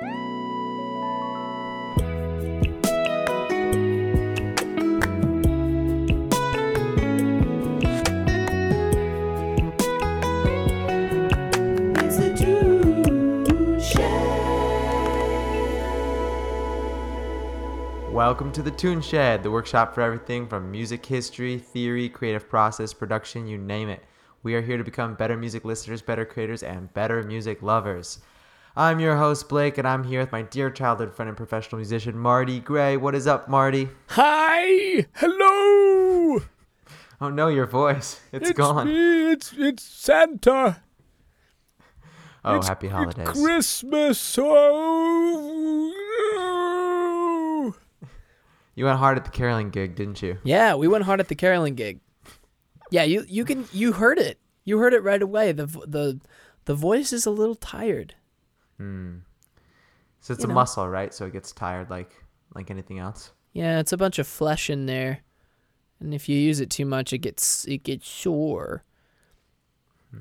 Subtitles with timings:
[0.00, 0.12] Welcome
[18.52, 23.48] to the Tune Shed, the workshop for everything from music history, theory, creative process, production,
[23.48, 24.04] you name it.
[24.44, 28.20] We are here to become better music listeners, better creators, and better music lovers.
[28.78, 32.16] I'm your host, Blake, and I'm here with my dear childhood friend and professional musician,
[32.16, 32.96] Marty Gray.
[32.96, 33.88] What is up, Marty?
[34.10, 36.38] Hi, hello.
[37.20, 38.20] Oh no, your voice.
[38.32, 38.86] it's gone.
[38.86, 39.32] Me.
[39.32, 40.80] It's it's Santa.
[42.44, 43.28] Oh, It's- happy holidays.
[43.30, 44.38] It's Christmas.
[44.40, 44.94] Oh.
[48.76, 50.38] You went hard at the caroling gig, didn't you?
[50.44, 51.98] Yeah, we went hard at the caroling gig.
[52.92, 54.38] Yeah, you you can you heard it.
[54.64, 55.50] You heard it right away.
[55.50, 56.20] The the
[56.66, 58.14] the voice is a little tired.
[58.78, 59.16] Hmm.
[60.20, 60.54] So it's You a know.
[60.54, 61.12] muscle, right?
[61.14, 62.12] So it gets tired like
[62.54, 63.32] like anything else.
[63.52, 65.20] Yeah, it's a bunch of flesh in there,
[66.00, 68.84] and if you use it too much, it gets it gets sore.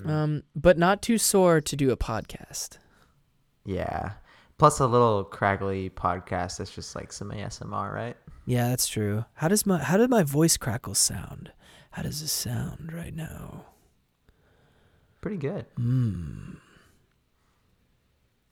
[0.01, 0.09] Hmm.
[0.09, 2.77] Um, but not too sore to do a podcast.
[3.65, 4.13] Yeah.
[4.57, 8.17] Plus a little craggly podcast that's just like some ASMR, right?
[8.45, 9.23] Yeah, that's true.
[9.35, 11.51] How does my how did my voice crackle sound?
[11.91, 13.65] How does it sound right now?
[15.21, 15.65] Pretty good.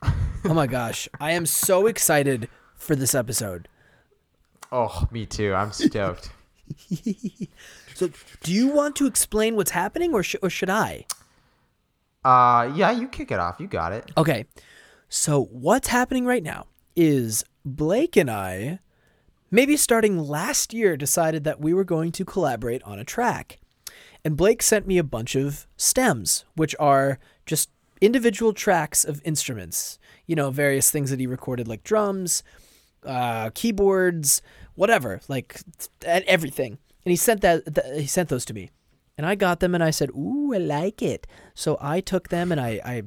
[0.47, 3.67] Oh my gosh, I am so excited for this episode.
[4.71, 5.53] Oh, me too.
[5.55, 6.29] I'm stoked.
[7.95, 8.09] So,
[8.43, 11.05] do you want to explain what's happening, or sh- or should I?
[12.25, 13.55] uh yeah, you kick it off.
[13.59, 14.11] You got it.
[14.17, 14.45] Okay.
[15.07, 18.79] So what's happening right now is Blake and I,
[19.49, 23.59] maybe starting last year, decided that we were going to collaborate on a track.
[24.25, 27.69] And Blake sent me a bunch of stems, which are just
[28.01, 29.99] individual tracks of instruments.
[30.25, 32.43] You know, various things that he recorded, like drums,
[33.05, 34.41] uh, keyboards,
[34.75, 35.61] whatever, like
[35.99, 36.77] th- everything.
[37.05, 37.75] And he sent that.
[37.75, 38.71] Th- he sent those to me,
[39.17, 42.51] and I got them, and I said, "Ooh, I like it." So I took them
[42.51, 43.03] and I, I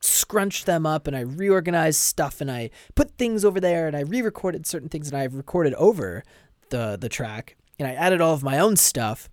[0.00, 4.00] scrunched them up and I reorganized stuff and I put things over there and I
[4.00, 6.22] re-recorded certain things and I recorded over
[6.70, 9.28] the the track and I added all of my own stuff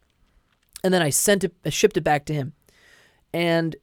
[0.84, 2.54] and then I sent it I shipped it back to him.
[3.34, 3.76] And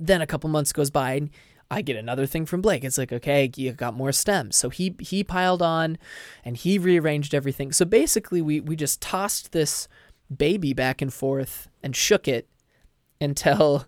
[0.00, 1.30] then a couple months goes by and
[1.70, 2.82] I get another thing from Blake.
[2.82, 4.56] It's like, okay, you got more stems.
[4.56, 5.98] So he he piled on
[6.44, 7.70] and he rearranged everything.
[7.70, 9.86] So basically we we just tossed this
[10.36, 12.48] baby back and forth and shook it
[13.20, 13.86] until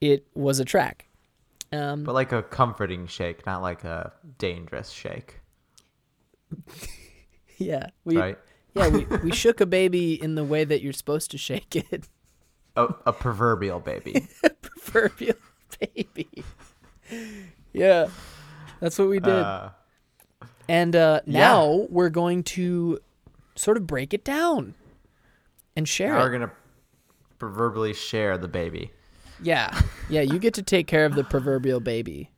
[0.00, 1.06] it was a track.
[1.72, 5.40] Um, But like a comforting shake, not like a dangerous shake,
[7.58, 8.38] yeah, we right?
[8.74, 12.08] yeah we, we shook a baby in the way that you're supposed to shake it,
[12.76, 14.26] A, a proverbial baby.
[14.84, 15.36] proverbial
[15.94, 16.28] baby.
[17.72, 18.08] Yeah,
[18.80, 19.32] that's what we did.
[19.32, 19.70] Uh,
[20.68, 21.38] and uh, yeah.
[21.38, 23.00] now we're going to
[23.56, 24.74] sort of break it down
[25.76, 26.22] and share now it.
[26.22, 26.52] we're gonna
[27.38, 28.92] proverbially share the baby.
[29.42, 32.30] Yeah, yeah, you get to take care of the proverbial baby.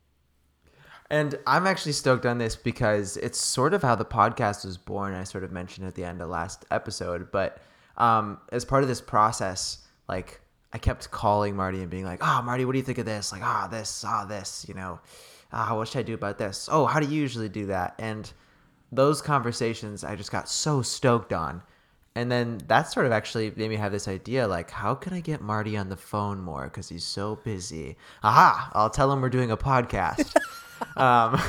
[1.10, 5.12] And I'm actually stoked on this because it's sort of how the podcast was born.
[5.14, 7.58] I sort of mentioned at the end of last episode, but
[7.98, 10.40] um, as part of this process, like
[10.72, 13.32] I kept calling Marty and being like, "Ah, Marty, what do you think of this?
[13.32, 15.00] Like, ah, this, ah, this, you know,
[15.52, 16.68] ah, what should I do about this?
[16.70, 18.32] Oh, how do you usually do that?" And
[18.92, 21.62] those conversations, I just got so stoked on.
[22.14, 25.20] And then that sort of actually made me have this idea like, how can I
[25.20, 26.64] get Marty on the phone more?
[26.64, 27.96] Because he's so busy.
[28.22, 28.70] Aha!
[28.74, 30.36] I'll tell him we're doing a podcast.
[30.96, 31.40] um,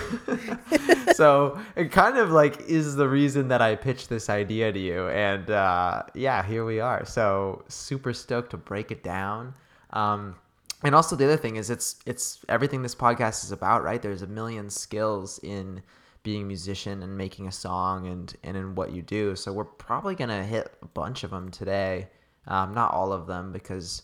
[1.16, 5.10] so it kind of like is the reason that I pitched this idea to you.
[5.10, 7.06] And uh, yeah, here we are.
[7.06, 9.54] So super stoked to break it down.
[9.92, 10.36] Um,
[10.84, 14.02] and also the other thing is it's it's everything this podcast is about, right?
[14.02, 15.82] There's a million skills in
[16.24, 19.36] being a musician and making a song and and in what you do.
[19.36, 22.10] So we're probably gonna hit a bunch of them today.
[22.48, 24.04] Um, not all of them because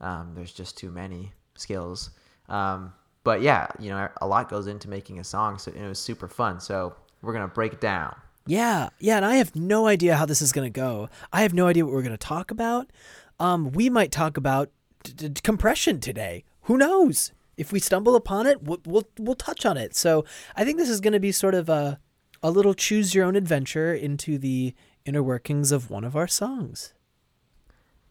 [0.00, 2.10] um, there's just too many skills.
[2.48, 2.92] Um,
[3.24, 6.28] but yeah, you know, a lot goes into making a song, so it was super
[6.28, 6.60] fun.
[6.60, 8.14] So we're gonna break it down.
[8.46, 11.08] Yeah, yeah, and I have no idea how this is gonna go.
[11.32, 12.90] I have no idea what we're gonna talk about.
[13.38, 14.70] Um, we might talk about
[15.04, 16.44] d- d- compression today.
[16.62, 17.32] Who knows?
[17.56, 19.94] If we stumble upon it, we'll, we'll we'll touch on it.
[19.94, 20.24] So
[20.56, 22.00] I think this is gonna be sort of a
[22.42, 24.74] a little choose your own adventure into the
[25.04, 26.94] inner workings of one of our songs.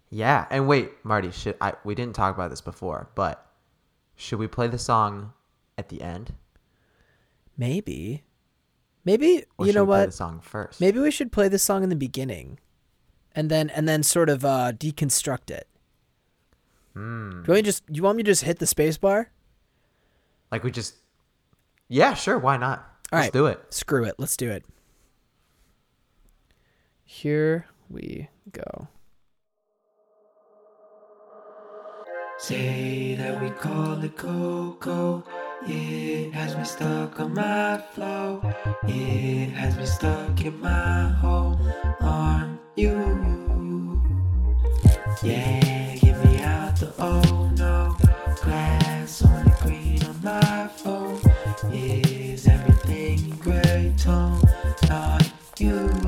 [0.09, 1.73] Yeah, and wait, Marty, should I?
[1.83, 3.45] We didn't talk about this before, but
[4.17, 5.31] should we play the song
[5.77, 6.33] at the end,
[7.57, 8.23] Maybe,
[9.05, 10.05] maybe or you know we play what?
[10.07, 10.81] the song first?
[10.81, 12.59] Maybe we should play the song in the beginning,
[13.33, 15.67] and then and then sort of uh, deconstruct it.
[16.93, 17.29] Hmm.
[17.29, 17.83] Do you want me just?
[17.89, 19.31] You want me to just hit the space bar?
[20.51, 20.95] Like we just
[21.87, 22.37] Yeah, sure.
[22.37, 22.79] Why not?
[23.11, 23.33] All Let's right.
[23.33, 23.59] do it.
[23.73, 24.15] Screw it.
[24.19, 24.63] Let's do it.
[27.03, 28.87] Here we go.
[32.47, 35.21] Say that we call it Coco.
[35.67, 38.41] It has me stuck on my flow.
[38.83, 41.59] It has me stuck in my home
[41.99, 44.01] on you.
[45.21, 47.97] Yeah, get me out the oh no.
[48.41, 51.19] Glass on the green on my phone.
[51.73, 54.39] Is everything in gray tone?
[54.87, 55.29] Not
[55.59, 56.06] you.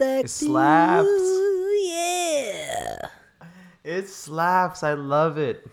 [0.00, 1.08] I It slaps.
[1.82, 3.08] Yeah.
[3.84, 4.82] It slaps.
[4.82, 5.66] I love it.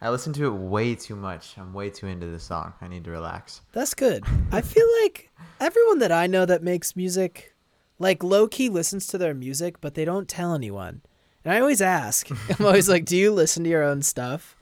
[0.00, 1.58] I listen to it way too much.
[1.58, 2.72] I'm way too into this song.
[2.80, 3.62] I need to relax.
[3.72, 4.24] That's good.
[4.52, 7.54] I feel like everyone that I know that makes music,
[7.98, 11.02] like low key listens to their music, but they don't tell anyone.
[11.44, 14.56] And I always ask, I'm always like, do you listen to your own stuff?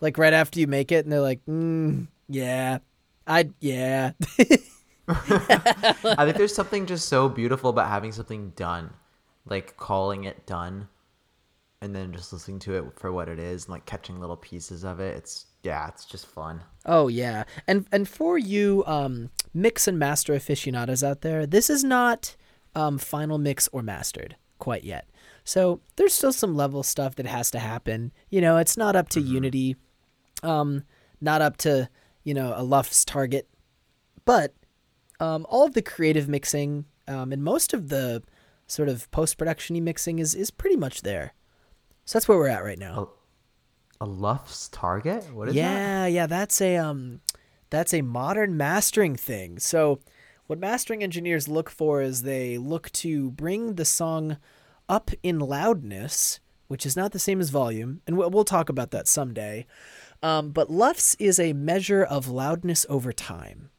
[0.00, 2.78] Like right after you make it, and they're like, mm, yeah,
[3.26, 4.12] I, yeah.
[5.08, 8.90] I think there's something just so beautiful about having something done,
[9.46, 10.88] like calling it done,
[11.80, 14.84] and then just listening to it for what it is, and like catching little pieces
[14.84, 15.16] of it.
[15.16, 16.62] It's yeah, it's just fun.
[16.86, 21.82] Oh yeah, and and for you um, mix and master aficionados out there, this is
[21.82, 22.36] not
[22.74, 25.08] um, final mix or mastered quite yet.
[25.44, 28.12] So there's still some level stuff that has to happen.
[28.30, 29.74] You know, it's not up to Unity,
[30.44, 30.84] um,
[31.20, 31.88] not up to
[32.22, 33.48] you know a LUFS target,
[34.24, 34.54] but
[35.22, 38.22] um, all of the creative mixing um, and most of the
[38.66, 41.32] sort of post production mixing is is pretty much there.
[42.04, 43.10] So that's where we're at right now.
[44.00, 45.32] A LUFS Target?
[45.32, 45.60] What is that?
[45.60, 47.20] yeah, yeah, that's a um
[47.70, 49.58] that's a modern mastering thing.
[49.58, 50.00] So
[50.46, 54.38] what mastering engineers look for is they look to bring the song
[54.88, 58.90] up in loudness, which is not the same as volume, and we'll, we'll talk about
[58.90, 59.66] that someday.
[60.22, 63.70] Um, but LUFS is a measure of loudness over time,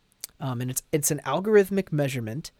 [0.43, 2.51] um, and it's it's an algorithmic measurement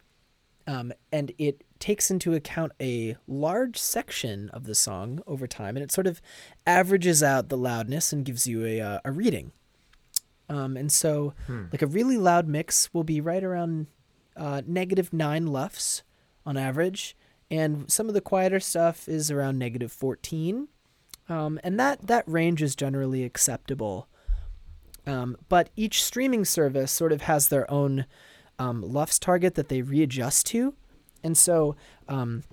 [0.65, 5.83] um, and it takes into account a large section of the song over time, and
[5.83, 6.21] it sort of
[6.65, 9.51] averages out the loudness and gives you a uh, a reading.
[10.49, 11.33] Um, and so,
[11.71, 13.87] like a really loud mix will be right around
[14.37, 16.03] uh, negative nine lufs
[16.45, 17.15] on average,
[17.51, 20.69] and some of the quieter stuff is around negative fourteen,
[21.27, 24.07] um, and that that range is generally acceptable.
[25.05, 28.05] Um, but each streaming service sort of has their own
[28.59, 30.73] um, LUFS target that they readjust to.
[31.23, 31.75] And so
[32.07, 32.43] um,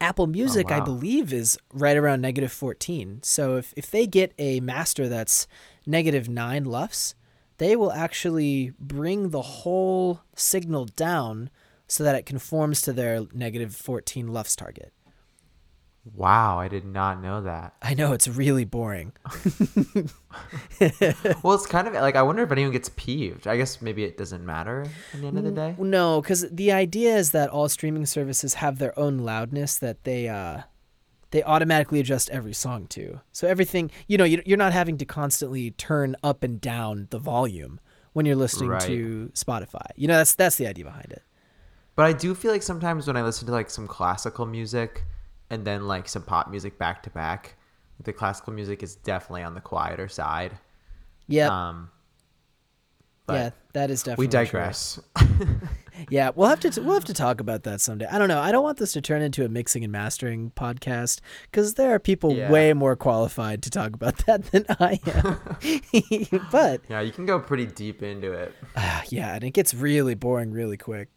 [0.00, 0.84] Apple Music, I wow.
[0.84, 3.20] believe, is right around negative 14.
[3.22, 5.46] So if, if they get a master that's
[5.86, 7.14] negative 9 LUFS,
[7.58, 11.50] they will actually bring the whole signal down
[11.86, 14.92] so that it conforms to their negative 14 LUFS target.
[16.14, 17.74] Wow, I did not know that.
[17.82, 19.12] I know it's really boring.
[21.42, 23.46] Well, it's kind of like I wonder if anyone gets peeved.
[23.46, 25.74] I guess maybe it doesn't matter at the end of the day.
[25.78, 30.28] No, because the idea is that all streaming services have their own loudness that they
[30.28, 30.62] uh,
[31.32, 33.20] they automatically adjust every song to.
[33.32, 37.18] So everything, you know, you- you're not having to constantly turn up and down the
[37.18, 37.78] volume
[38.12, 38.80] when you're listening Right.
[38.82, 39.86] to Spotify.
[39.96, 41.22] You know, that's that's the idea behind it.
[41.96, 45.04] But I do feel like sometimes when I listen to like some classical music
[45.50, 47.56] and then like some pop music back to back,
[48.02, 50.56] the classical music is definitely on the quieter side.
[51.28, 51.90] Yeah, Um,
[53.28, 54.98] yeah, that is definitely we digress.
[56.08, 58.06] Yeah, we'll have to we'll have to talk about that someday.
[58.06, 58.40] I don't know.
[58.40, 61.98] I don't want this to turn into a mixing and mastering podcast because there are
[61.98, 62.50] people Yeah.
[62.50, 66.48] way more qualified to talk about that than I am.
[66.50, 68.54] but yeah, you can go pretty deep into it.
[68.76, 71.08] uh, yeah, and it gets really boring really quick.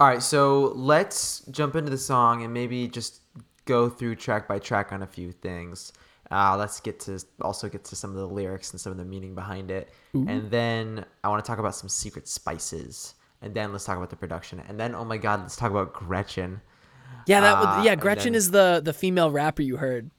[0.00, 3.20] All right, so let's jump into the song and maybe just
[3.64, 5.92] go through track by track on a few things.
[6.30, 9.04] Uh, let's get to also get to some of the lyrics and some of the
[9.04, 13.72] meaning behind it, and then I want to talk about some secret spices, and then
[13.72, 16.60] let's talk about the production, and then oh my god, let's talk about Gretchen.
[17.26, 17.92] Yeah, that Uh, would, yeah.
[17.92, 20.10] and Gretchen then- is the the female rapper you heard.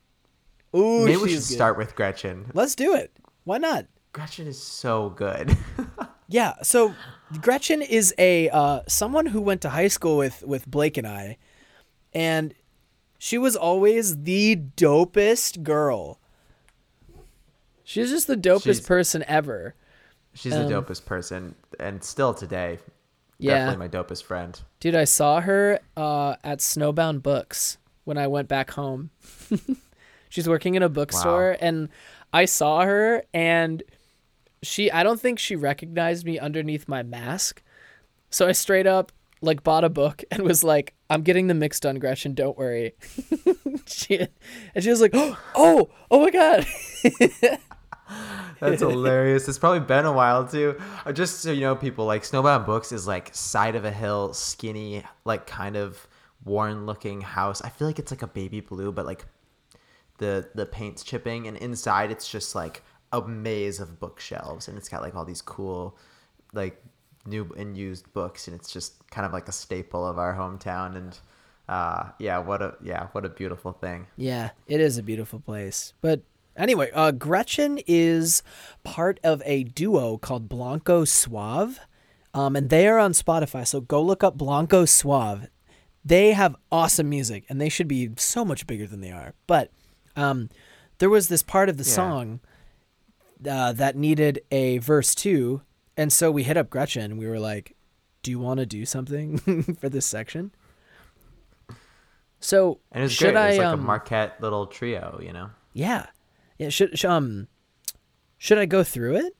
[0.76, 1.44] Ooh, Maybe we should good.
[1.56, 2.52] start with Gretchen.
[2.54, 3.12] Let's do it.
[3.46, 3.86] Why not?
[4.12, 5.56] Gretchen is so good.
[6.32, 6.54] Yeah.
[6.62, 6.94] So
[7.42, 11.38] Gretchen is a uh, someone who went to high school with with Blake and I,
[12.14, 12.54] and
[13.18, 16.20] she was always the dopest girl.
[17.84, 19.76] She's just the dopest She's- person ever.
[20.34, 22.78] She's Um, the dopest person, and still today,
[23.40, 23.66] Yeah.
[23.66, 24.60] definitely my dopest friend.
[24.80, 29.10] Dude, I saw her uh, at Snowbound Books when I went back home.
[30.30, 31.90] She's working in a bookstore, and
[32.32, 33.82] I saw her, and
[34.62, 37.62] she, I don't think she recognized me underneath my mask.
[38.30, 39.12] So I straight up
[39.42, 42.94] like bought a book and was like, I'm getting the mix done, Gretchen, don't worry.
[43.86, 44.28] she,
[44.76, 46.66] and she was like, oh, oh my God.
[48.60, 49.48] That's hilarious.
[49.48, 50.80] It's probably been a while too.
[51.06, 54.34] Uh, Just so you know, people like Snowbound Books is like side of a hill,
[54.34, 56.08] skinny, like kind of
[56.44, 57.62] worn looking house.
[57.62, 59.26] I feel like it's like a baby blue, but like
[60.18, 64.90] the the paint's chipping, and inside it's just like a maze of bookshelves, and it's
[64.90, 65.98] got like all these cool,
[66.54, 66.84] like
[67.26, 70.96] new and used books, and it's just kind of like a staple of our hometown.
[70.96, 71.18] And
[71.68, 74.08] uh, yeah, what a yeah, what a beautiful thing.
[74.16, 75.94] Yeah, it is a beautiful place.
[76.02, 76.22] But
[76.56, 78.44] anyway, uh, Gretchen is
[78.84, 81.80] part of a duo called Blanco Suave,
[82.34, 83.66] um, and they are on Spotify.
[83.68, 85.48] So go look up Blanco Suave.
[86.06, 89.34] They have awesome music, and they should be so much bigger than they are.
[89.48, 89.72] But
[90.16, 90.50] um,
[91.00, 91.94] there was this part of the Yeah.
[91.96, 92.40] song
[93.48, 95.62] uh, that needed a verse two,
[95.98, 97.18] and so we hit up Gretchen.
[97.18, 97.76] We were like,
[98.24, 99.38] "Do you want to do something
[99.80, 100.52] for this section?"
[102.40, 103.38] So And it's should great.
[103.38, 105.50] I it's like um, a Marquette little trio, you know.
[105.74, 106.06] yeah,
[106.58, 106.70] yeah.
[106.70, 107.48] Should, sh um,
[108.38, 109.36] should I go through it?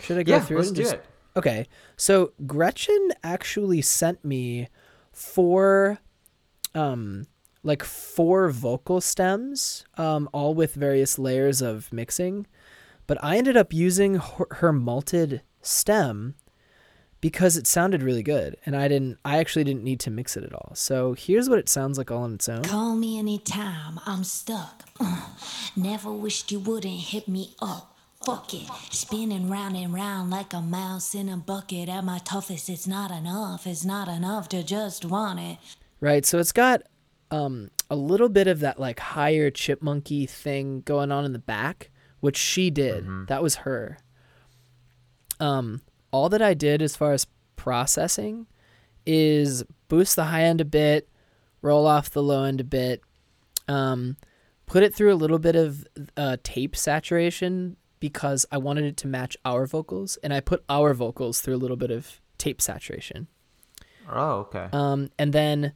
[0.00, 0.70] Should I go Yeah, through let's it?
[0.70, 1.04] and do just- it.
[1.34, 4.68] Okay, so Gretchen actually sent me
[5.12, 5.98] four,
[6.74, 7.26] um,
[7.62, 12.46] like four vocal stems, um, all with various layers of mixing,
[13.06, 16.34] but I ended up using her, her malted stem
[17.20, 19.18] because it sounded really good, and I didn't.
[19.24, 20.72] I actually didn't need to mix it at all.
[20.74, 22.64] So here's what it sounds like all on its own.
[22.64, 24.84] Call me anytime I'm stuck.
[25.00, 25.28] Uh,
[25.76, 27.96] never wished you wouldn't hit me up.
[28.26, 31.88] Fuck it, spinning round and round like a mouse in a bucket.
[31.88, 33.66] At my toughest, it's not enough.
[33.66, 35.58] It's not enough to just want it.
[36.00, 36.26] Right.
[36.26, 36.82] So it's got
[37.30, 41.90] um, a little bit of that like higher chipmunky thing going on in the back,
[42.22, 43.04] which she did.
[43.26, 43.98] That was her.
[45.40, 47.26] Um, all that I did as far as
[47.56, 48.46] processing
[49.04, 51.08] is boost the high end a bit,
[51.62, 53.02] roll off the low end a bit,
[53.66, 54.16] um,
[54.66, 55.84] put it through a little bit of
[56.16, 60.94] uh, tape saturation because I wanted it to match our vocals, and I put our
[60.94, 63.26] vocals through a little bit of tape saturation.
[64.08, 64.68] Oh, okay.
[64.72, 65.72] Um, and then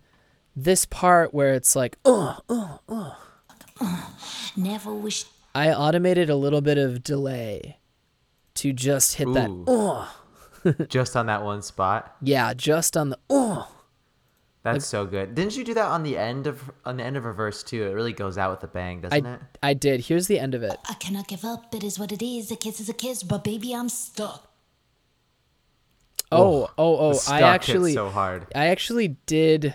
[0.54, 4.12] this part where it's like, oh, oh, oh,
[4.56, 5.24] Never wish
[5.56, 7.78] I automated a little bit of delay
[8.56, 9.48] to just hit that.
[9.66, 10.14] Oh,
[10.88, 12.14] Just on that one spot.
[12.20, 13.18] yeah, just on the.
[13.30, 13.66] Oh,
[14.64, 15.34] That's so good.
[15.34, 17.84] Didn't you do that on the end of on the end of a verse too?
[17.84, 19.40] It really goes out with a bang, doesn't I it?
[19.62, 20.00] I did.
[20.00, 20.76] Here's the end of it.
[20.88, 21.74] I cannot give up.
[21.74, 22.50] It is what it is.
[22.50, 24.52] A kiss is a kiss, but baby, I'm stuck.
[26.32, 27.12] Oh, oh, oh!
[27.12, 28.46] The I stuck hits actually, so hard.
[28.54, 29.74] I actually did.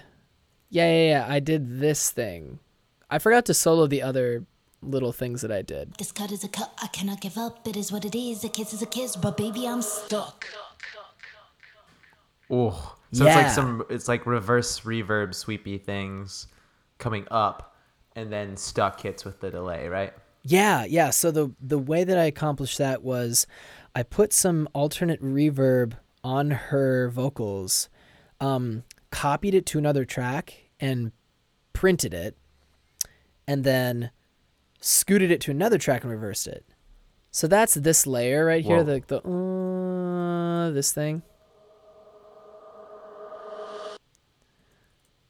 [0.70, 1.26] Yeah, yeah, yeah.
[1.28, 2.60] I did this thing.
[3.10, 4.46] I forgot to solo the other
[4.82, 5.94] little things that I did.
[5.96, 6.72] This cut is a cut.
[6.82, 7.68] I cannot give up.
[7.68, 8.44] It is what it is.
[8.44, 10.46] A kiss is a kiss, but baby, I'm stuck.
[12.50, 16.48] Oh, so it's like some it's like reverse reverb sweepy things
[16.98, 17.76] coming up,
[18.16, 20.14] and then stuck hits with the delay, right?
[20.44, 21.12] Yeah, yeah.
[21.12, 23.48] So the the way that I accomplished that was
[23.96, 27.90] I put some alternate reverb on her vocals,
[28.40, 31.12] um, copied it to another track and
[31.74, 32.38] printed it,
[33.48, 34.12] and then
[34.82, 36.66] scooted it to another track and reversed it.
[37.32, 39.00] So that's this layer right here, Whoa.
[39.00, 41.22] the the uh, this thing.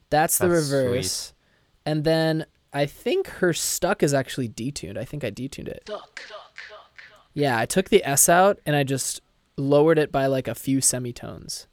[0.10, 1.34] That's the That's reverse.
[1.86, 4.98] And then I think her stuck is actually detuned.
[4.98, 5.90] I think I detuned it.
[7.34, 9.22] Yeah, I took the S out and I just
[9.58, 11.68] lowered it by like a few semitones.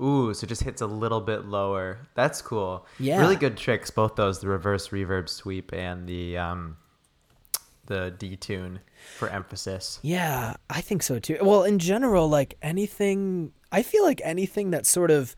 [0.00, 1.98] Ooh, so it just hits a little bit lower.
[2.14, 2.86] That's cool.
[2.98, 3.20] Yeah.
[3.20, 6.76] Really good tricks, both those, the reverse reverb sweep and the um
[7.86, 8.80] the detune
[9.16, 10.00] for emphasis.
[10.02, 11.38] Yeah, I think so too.
[11.40, 15.34] Well, in general, like anything, I feel like anything that sort of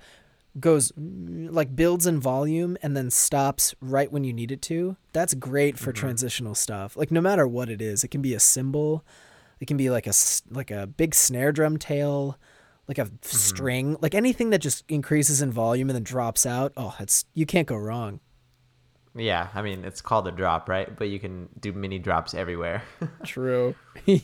[0.58, 4.96] goes like builds in volume and then stops right when you need it to.
[5.12, 6.96] That's great for transitional stuff.
[6.96, 9.04] Like no matter what it is, it can be a cymbal,
[9.60, 10.12] it can be like a
[10.50, 12.38] like a big snare drum tail,
[12.88, 16.72] like a string, like anything that just increases in volume and then drops out.
[16.76, 18.20] Oh, it's you can't go wrong.
[19.14, 20.96] Yeah, I mean it's called a drop, right?
[20.96, 22.82] But you can do mini drops everywhere.
[23.24, 23.74] True.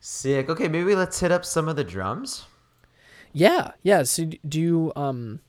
[0.00, 0.48] Sick.
[0.48, 2.44] Okay, maybe let's hit up some of the drums.
[3.32, 4.04] Yeah, yeah.
[4.04, 5.40] So do you um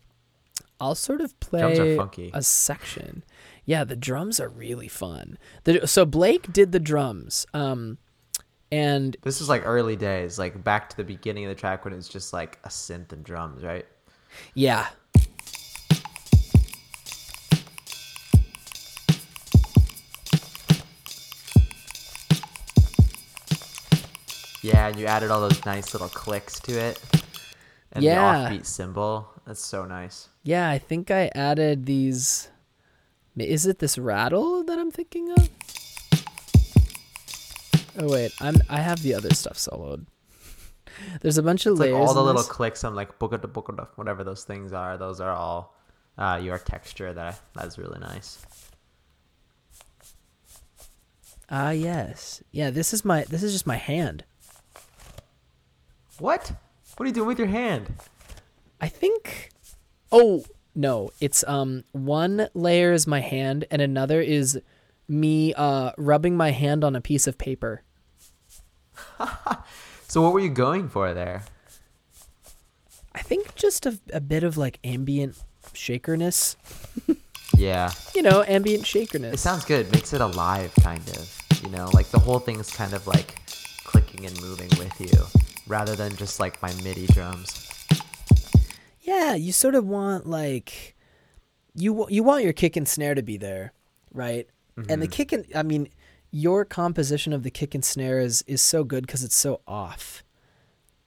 [0.80, 1.98] I'll sort of play
[2.34, 3.24] a section.
[3.66, 5.38] Yeah, the drums are really fun.
[5.66, 7.46] The, so Blake did the drums.
[7.54, 8.00] Um
[8.72, 11.94] and This is like early days, like back to the beginning of the track when
[11.94, 13.86] it's just like a synth and drums, right?
[14.54, 14.88] yeah.
[24.62, 27.00] Yeah, and you added all those nice little clicks to it.
[27.94, 28.50] And Yeah.
[28.50, 29.28] the offbeat cymbal.
[29.46, 30.28] That's so nice.
[30.44, 32.50] Yeah, I think I added these
[33.40, 35.48] Is it this rattle that I'm thinking of?
[37.98, 40.06] Oh wait, I'm I have the other stuff soloed.
[41.22, 42.52] There's a bunch of It's like all the little this.
[42.52, 44.98] clicks on like book book whatever those things are.
[44.98, 45.76] Those are all
[46.18, 47.14] uh, your texture.
[47.14, 48.40] That that's really nice.
[51.50, 52.44] Ah yes.
[52.52, 54.24] Yeah, this is my this is just my hand.
[56.20, 56.52] What?
[56.98, 57.94] What are you doing with your hand?
[58.82, 59.50] I think
[60.12, 61.12] Oh, no.
[61.20, 64.60] It's um one layer is my hand and another is
[65.08, 67.84] me uh rubbing my hand on a piece of paper.
[70.10, 71.44] So what were you going for there?
[73.14, 75.38] I think just a, a bit of like ambient
[75.74, 76.56] shakerness.
[77.56, 79.34] Yeah, You know, ambient shakerness.
[79.34, 79.92] it sounds good.
[79.92, 81.62] Makes it alive, kind of.
[81.64, 83.42] You know, like the whole thing's kind of like
[83.84, 85.26] clicking and moving with you,
[85.66, 87.68] rather than just like my MIDI drums.
[89.02, 90.96] Yeah, you sort of want like
[91.74, 93.74] you you want your kick and snare to be there,
[94.14, 94.48] right?
[94.76, 95.12] And the mm-hmm.
[95.12, 95.90] kick and I mean,
[96.32, 100.24] your composition of the kick and snare is is so good because it's so off.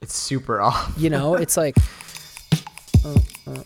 [0.01, 0.95] It's super off.
[0.97, 1.77] You know, it's like
[3.05, 3.63] uh, uh.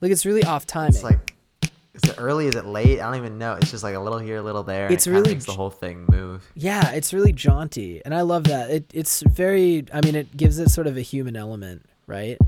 [0.00, 0.94] like it's really off timing.
[0.94, 1.34] It's like,
[1.94, 2.46] is it early?
[2.46, 3.00] Is it late?
[3.00, 3.54] I don't even know.
[3.54, 4.90] It's just like a little here, a little there.
[4.90, 6.48] It's it really makes the whole thing move.
[6.54, 8.70] Yeah, it's really jaunty, and I love that.
[8.70, 9.84] It it's very.
[9.92, 12.38] I mean, it gives it sort of a human element, right?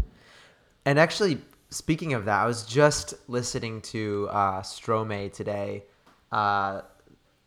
[0.84, 1.38] And actually,
[1.72, 5.84] speaking of that, I was just listening to uh, Stromae today.
[6.30, 6.82] Uh,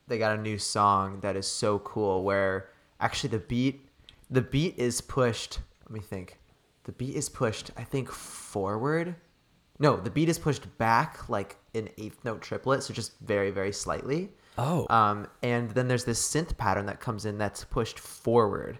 [0.08, 2.24] they got a new song that is so cool.
[2.24, 3.88] Where actually the beat,
[4.30, 5.60] the beat is pushed.
[5.84, 6.40] Let me think.
[6.84, 7.72] The beat is pushed.
[7.78, 9.16] I think forward.
[9.80, 13.72] No, the beat is pushed back like an eighth note triplet, so just very very
[13.72, 14.30] slightly.
[14.58, 18.80] Oh, Um, and then there's this synth pattern that comes in that's pushed forward.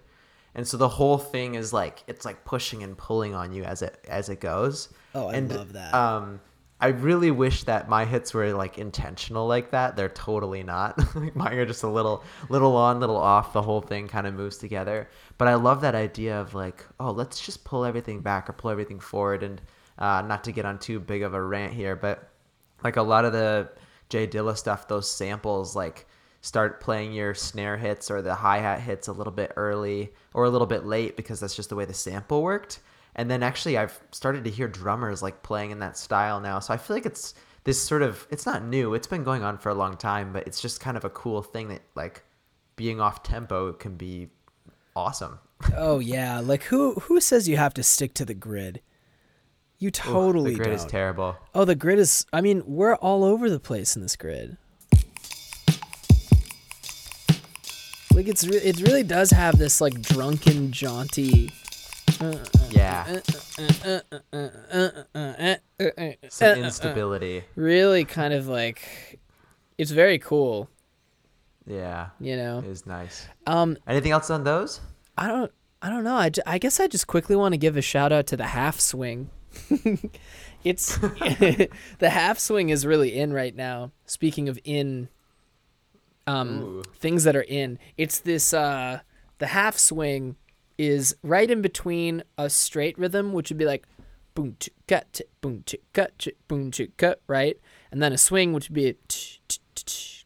[0.54, 3.82] And so the whole thing is like it's like pushing and pulling on you as
[3.82, 4.88] it as it goes.
[5.16, 5.94] Oh, I and, love that.
[5.94, 6.40] Um,
[6.78, 9.96] I really wish that my hits were like intentional like that.
[9.96, 11.00] They're totally not.
[11.16, 13.54] Like, Mine are just a little, little on, little off.
[13.54, 15.08] The whole thing kind of moves together.
[15.38, 18.70] But I love that idea of like, oh, let's just pull everything back or pull
[18.70, 19.42] everything forward.
[19.42, 19.62] And
[19.98, 22.28] uh, not to get on too big of a rant here, but
[22.84, 23.70] like a lot of the
[24.10, 26.06] Jay Dilla stuff, those samples like
[26.42, 30.44] start playing your snare hits or the hi hat hits a little bit early or
[30.44, 32.80] a little bit late because that's just the way the sample worked.
[33.16, 36.60] And then actually, I've started to hear drummers like playing in that style now.
[36.60, 38.94] So I feel like it's this sort of it's not new.
[38.94, 41.42] It's been going on for a long time, but it's just kind of a cool
[41.42, 42.22] thing that like
[42.76, 44.28] being off tempo can be
[44.94, 45.38] awesome.
[45.74, 48.82] Oh yeah, like who who says you have to stick to the grid?
[49.78, 50.76] You totally the grid don't.
[50.76, 51.36] is terrible.
[51.54, 52.26] Oh, the grid is.
[52.30, 54.58] I mean, we're all over the place in this grid.
[58.12, 61.50] Like it's re- it really does have this like drunken jaunty.
[62.70, 63.20] Yeah,
[66.28, 67.44] some instability.
[67.54, 69.20] Really kind of like,
[69.78, 70.68] it's very cool.
[71.66, 72.58] Yeah, You know.
[72.60, 73.26] it is nice.
[73.46, 74.80] Um, Anything else on those?
[75.18, 75.52] I don't
[75.82, 76.14] I don't know.
[76.16, 78.80] I, I guess I just quickly want to give a shout out to the half
[78.80, 79.30] swing.
[80.64, 81.68] it's the
[82.10, 83.92] half swing is really in right now.
[84.04, 85.08] Speaking of in
[86.26, 86.82] um Ooh.
[86.98, 89.00] things that are in, it's this uh
[89.38, 90.36] the half swing
[90.78, 93.86] is right in between a straight rhythm which would be like
[94.34, 97.58] boom ch cut ch, boom ch cut ch, boom ch cut, right?
[97.90, 98.96] And then a swing which would be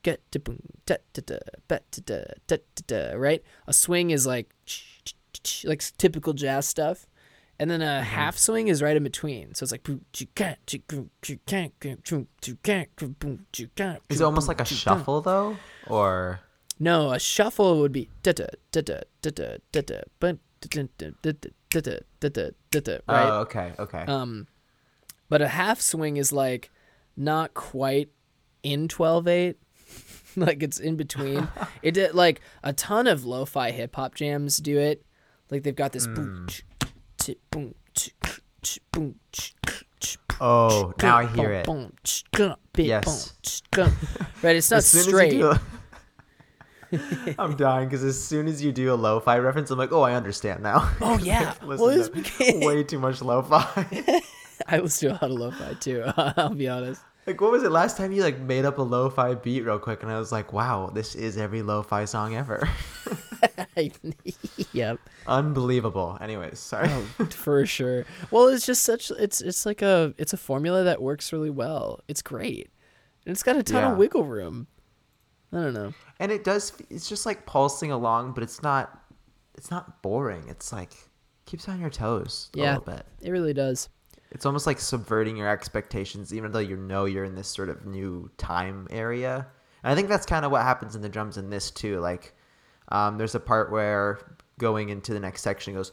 [0.02, 3.42] get to boom da da da da da da da right?
[3.66, 4.52] A swing is like
[5.64, 7.06] like typical jazz stuff.
[7.58, 8.04] And then a mm-hmm.
[8.04, 9.54] half swing is right in between.
[9.54, 9.86] So it's like
[14.08, 16.40] Is it almost like a shuffle though, or
[16.80, 19.92] no a shuffle would be da da da da da da da
[22.70, 24.04] da da right Oh, okay, okay.
[24.08, 24.46] um,
[25.28, 26.70] but a half swing is like
[27.16, 28.08] not quite
[28.62, 29.54] in 12-8.
[30.36, 31.48] like it's in between.
[31.82, 35.04] it did like a ton of lo-fi hip hop jams do it.
[35.50, 36.46] Like they've got this boom,
[37.50, 37.74] boom,
[38.92, 39.14] boom,
[40.40, 41.66] oh, now I hear it.
[41.66, 43.04] boom, ch- gun, bit, Yes.
[43.04, 43.92] boom, ch- gun.
[44.42, 45.60] Right, it's not As soon as you straight.
[47.38, 50.14] I'm dying because as soon as you do a lo-fi reference, I'm like, oh, I
[50.14, 50.90] understand now.
[51.00, 51.54] Oh yeah.
[51.64, 54.22] Well, it's because way too much lo-fi.
[54.68, 56.04] I listen to a lot of lo-fi too.
[56.16, 57.02] I'll be honest.
[57.26, 60.02] like, what was it last time you like made up a lo-fi beat real quick,
[60.02, 62.68] and I was like, wow, this is every lo-fi song ever.
[64.72, 64.98] yep.
[65.26, 66.18] Unbelievable.
[66.20, 66.88] Anyways, sorry.
[66.90, 68.04] Oh, for sure.
[68.30, 72.00] Well, it's just such it's it's like a it's a formula that works really well.
[72.08, 72.68] It's great.
[73.26, 73.92] And it's got a ton Yeah.
[73.92, 74.66] of wiggle room.
[75.52, 75.92] I don't know.
[76.20, 76.72] and it does.
[76.90, 78.96] It's just like pulsing along, but it's not.
[79.56, 80.44] It's not boring.
[80.48, 80.92] It's like
[81.46, 82.76] keeps on your toes a Yeah.
[82.78, 83.06] little bit.
[83.20, 83.88] It really does.
[84.30, 87.84] It's almost like subverting your expectations, even though you know you're in this sort of
[87.84, 89.46] new time area.
[89.82, 91.98] And I think that's kind of what happens in the drums in this too.
[91.98, 92.32] Like,
[92.90, 94.20] um, there's a part where
[94.58, 95.90] going into the next section goes,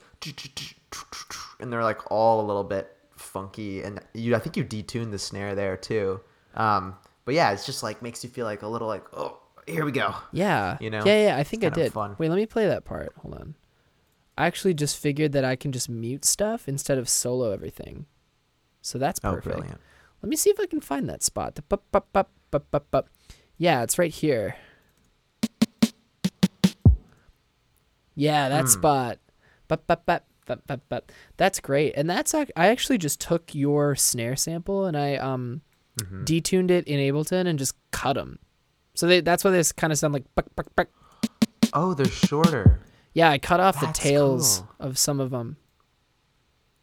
[1.60, 3.82] and they're like all a little bit funky.
[3.82, 6.20] And you, I think you detune the snare there too.
[6.54, 9.86] Um, but yeah, it's just like makes you feel like a little like, oh, here
[9.86, 10.16] we go.
[10.32, 10.78] Yeah.
[10.80, 11.04] You know?
[11.06, 11.92] Yeah, yeah, I think I did.
[11.94, 12.16] fun.
[12.18, 13.14] Wait, let me play that part.
[13.22, 13.56] Hold on.
[14.38, 18.06] I actually just figured that I can just mute stuff instead of solo everything.
[18.82, 19.48] So that's perfect.
[19.48, 19.58] Oh, perfect.
[19.62, 19.82] brilliant.
[20.22, 21.56] Let me see if I can find that spot.
[21.56, 23.10] The bup, bup, bup, bup, bup, bup.
[23.58, 24.56] Yeah, it's right here.
[28.16, 28.68] Yeah, that Hmm.
[28.68, 29.20] spot.
[29.68, 31.12] Bup, bup, bup, bup, bup, bup.
[31.38, 31.94] That's great.
[31.96, 35.62] And that's ac- I actually just took your snare sample and I um
[36.00, 36.26] Mm-hmm.
[36.26, 38.38] detuned it in Ableton and just cut them.
[38.98, 40.88] So they, that's why they kind of sound like buck, buck, buck.
[41.72, 42.82] Oh, they're shorter.
[43.14, 44.88] Yeah, I cut off That's the tails cool.
[44.88, 45.58] of some of them.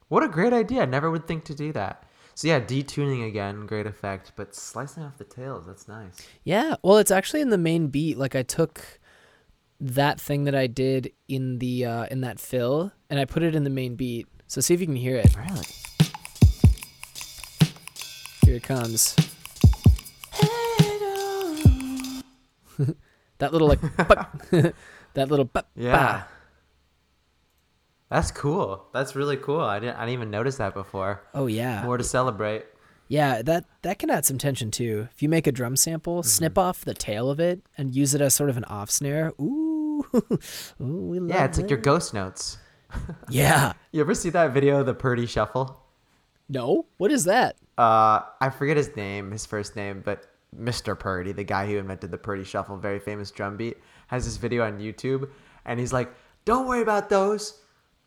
[0.07, 0.83] What a great idea.
[0.83, 2.05] I never would think to do that.
[2.37, 6.15] So yeah, detuning again, great effect, but slicing off the tails, that's nice.
[6.45, 8.17] Yeah, well, it's actually in the main beat.
[8.17, 9.01] Like I took
[9.81, 13.57] that thing that I did in the uh, in that fill, and I put it
[13.57, 14.29] in the main beat.
[14.47, 15.35] So see if you can hear it.
[15.37, 15.67] Really?
[18.45, 19.17] Here it comes.
[23.39, 23.81] that little like
[25.15, 26.25] that little buck, Yeah.
[28.11, 28.85] That's cool.
[28.93, 29.61] That's really cool.
[29.61, 31.23] I didn't I didn't even notice that before.
[31.35, 32.65] Oh yeah, More to celebrate.
[33.09, 33.43] yeah.
[33.43, 35.09] That that can add some tension too.
[35.13, 36.29] If you make a drum sample, Mm-hmm.
[36.29, 39.33] snip off the tail of it and use it as sort of an off snare.
[39.41, 40.39] Ooh, ooh,
[40.81, 42.59] we love Yeah, it's like your ghost notes.
[43.29, 43.73] Yeah.
[43.91, 45.81] You ever see that video of the Purdie Shuffle?
[46.49, 47.57] No, what is that?
[47.77, 50.25] Uh I forget his name, his first name, but
[50.59, 50.99] Mr.
[50.99, 53.77] Purdie, the guy who invented the Purdie Shuffle, very famous drum beat,
[54.09, 55.29] has this video on YouTube
[55.65, 56.13] and he's like,
[56.45, 57.61] Don't worry about those.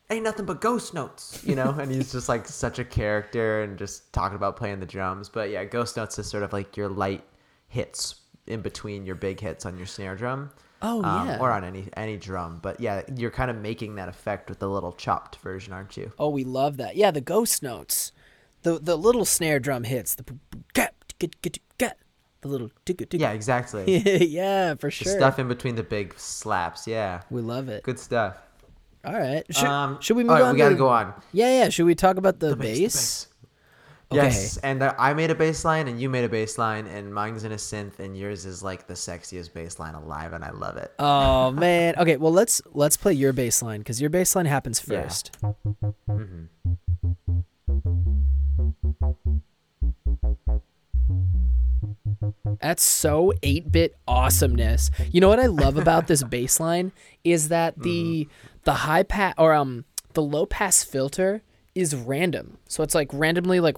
[0.10, 3.78] ain't nothing but ghost notes, you know, and he's just like such a character and
[3.78, 5.30] just talking about playing the drums.
[5.30, 7.24] But yeah, ghost notes is sort of like your light
[7.68, 10.52] hits in between your big hits on your snare drum.
[10.82, 11.40] Oh, um, yeah.
[11.40, 12.60] or on any any drum.
[12.62, 16.12] But yeah, you're kind of making that effect with the little chopped version, aren't you?
[16.20, 16.96] Oh, we love that.
[16.96, 18.12] Yeah, the ghost notes,
[18.62, 20.24] the the little snare drum hits, the
[20.74, 21.98] get get get get,
[22.42, 22.70] the little
[23.12, 23.98] Yeah, exactly.
[24.28, 25.18] yeah, for The sure.
[25.18, 26.88] stuff in between the big slaps.
[26.88, 27.84] Yeah, we love it.
[27.84, 28.38] good stuff.
[29.06, 30.54] All right, should, um, should we move right, on?
[30.54, 31.14] We gotta to, go on.
[31.32, 31.70] Yeah, yeah.
[31.70, 32.80] Should we talk about the, The bass?
[32.80, 33.28] bass,
[34.10, 34.18] the bass.
[34.20, 34.24] Okay.
[34.26, 37.44] Yes, and I made a bass line, and you made a bass line, and mine's
[37.44, 40.78] in a synth, and yours is like the sexiest bass line alive, and I love
[40.78, 40.92] it.
[41.00, 41.96] Oh man.
[41.98, 45.08] Okay, well let's let's play your bass line because your bass line happens Yeah.
[52.62, 54.92] That's so 8-bit awesomeness.
[55.12, 56.92] You know what I love about this bass line
[57.24, 58.28] is that the
[58.64, 61.42] the high pass or um the low pass filter
[61.76, 62.58] is random.
[62.68, 63.78] So it's like randomly like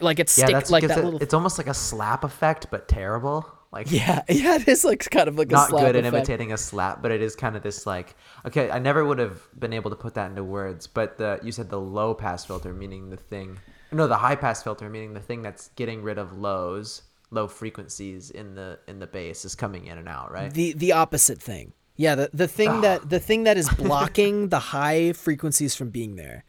[0.00, 2.88] like it's yeah, stick like that it- little It's almost like a slap effect, but
[2.88, 3.46] terrible.
[3.74, 6.52] Like Yeah, yeah, it is like kind of like a not slap good at imitating
[6.52, 8.14] a slap, but it is kind of this like
[8.46, 8.70] okay.
[8.70, 11.68] I never would have been able to put that into words, but the you said
[11.68, 13.58] the low pass filter, meaning the thing.
[13.90, 18.30] No, the high pass filter, meaning the thing that's getting rid of lows, low frequencies
[18.30, 20.54] in the in the bass is coming in and out, right?
[20.54, 21.72] The the opposite thing.
[21.96, 26.14] Yeah, the the thing that the thing that is blocking the high frequencies from being
[26.14, 26.44] there,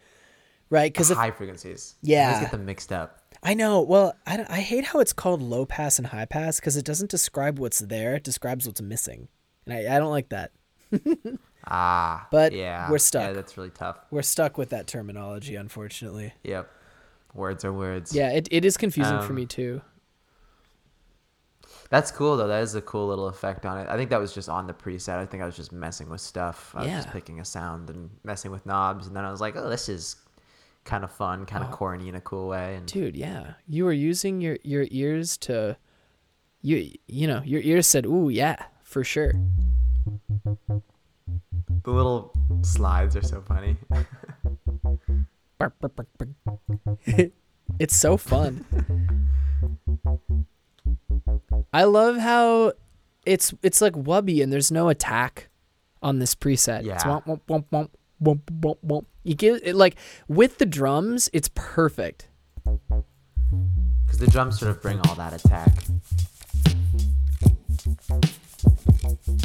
[0.69, 0.93] right?
[0.93, 1.95] Because high frequencies.
[2.03, 2.39] Yeah.
[2.39, 3.21] get them mixed up.
[3.45, 3.81] I know.
[3.81, 7.12] Well, I, I hate how it's called low pass and high pass because it doesn't
[7.12, 8.15] describe what's there.
[8.15, 9.27] It describes what's missing,
[9.65, 10.51] and I, I don't like that.
[11.67, 13.23] Ah, But yeah, we're stuck.
[13.23, 13.97] Yeah, that's really tough.
[14.12, 16.31] We're stuck with that terminology, unfortunately.
[16.43, 16.69] Yep,
[17.34, 18.15] words are words.
[18.15, 19.81] Yeah, it, it is confusing for Um, me too.
[21.89, 22.47] That's cool though.
[22.47, 23.88] That is a cool little effect on it.
[23.89, 25.17] I think that was just on the preset.
[25.17, 26.71] I think I was just messing with stuff.
[26.75, 27.13] I was just Yeah.
[27.13, 30.17] picking a sound and messing with knobs, and then I was like, "Oh, this is
[30.86, 33.93] kind of fun, kind of corny in a cool way." And Dude, yeah, you were
[33.93, 35.76] using your your ears to,
[36.62, 39.34] you you know your ears said, "Ooh, yeah, for sure."
[41.84, 43.76] the little slides are so funny.
[47.80, 48.63] It's so fun.
[51.74, 52.74] I love how
[53.26, 55.50] it's it's like wubby and there's no attack
[56.02, 56.80] on this preset.
[56.80, 56.98] It's Yeah.
[57.26, 57.89] womp, womp, womp, womp,
[58.21, 59.06] womp, womp, womp.
[59.25, 59.95] You give it like
[60.27, 62.29] with the drums, it's perfect.
[62.63, 65.71] Because the drums sort of bring all that attack.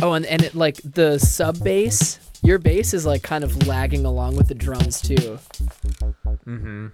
[0.02, 4.04] Oh, and and it like the sub bass, your bass is like kind of lagging
[4.04, 5.38] along with the drums too.
[6.46, 6.88] Mm-hmm.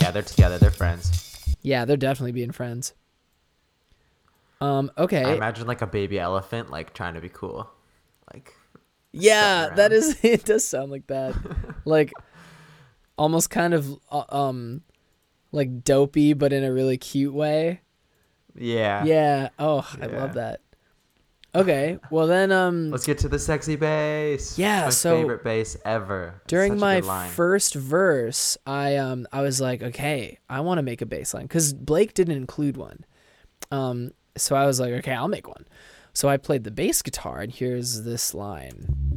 [0.00, 0.58] Yeah, they're together.
[0.58, 1.54] They're friends.
[1.62, 2.94] Yeah, they're definitely being friends.
[4.60, 5.24] Um, okay.
[5.24, 7.70] I imagine like a baby elephant, like trying to be cool.
[9.12, 10.18] Yeah, that is.
[10.22, 11.34] It does sound like that,
[11.84, 12.12] like
[13.16, 14.82] almost kind of uh, um,
[15.52, 17.80] like dopey, but in a really cute way.
[18.54, 19.04] yeah.
[19.04, 19.48] Yeah.
[19.58, 20.60] Oh, I love that.
[21.54, 21.98] Okay.
[22.10, 24.58] Well then, um, Let's get to the sexy bass.
[24.58, 26.42] Yeah, my so favorite bass ever.
[26.46, 31.06] During my first verse, I um, I was like, okay, I want to make a
[31.06, 33.04] bass line because Blake didn't include one.
[33.70, 35.66] Um, so I was like, okay, I'll make one.
[36.18, 39.07] So I played the bass guitar, and here's this line.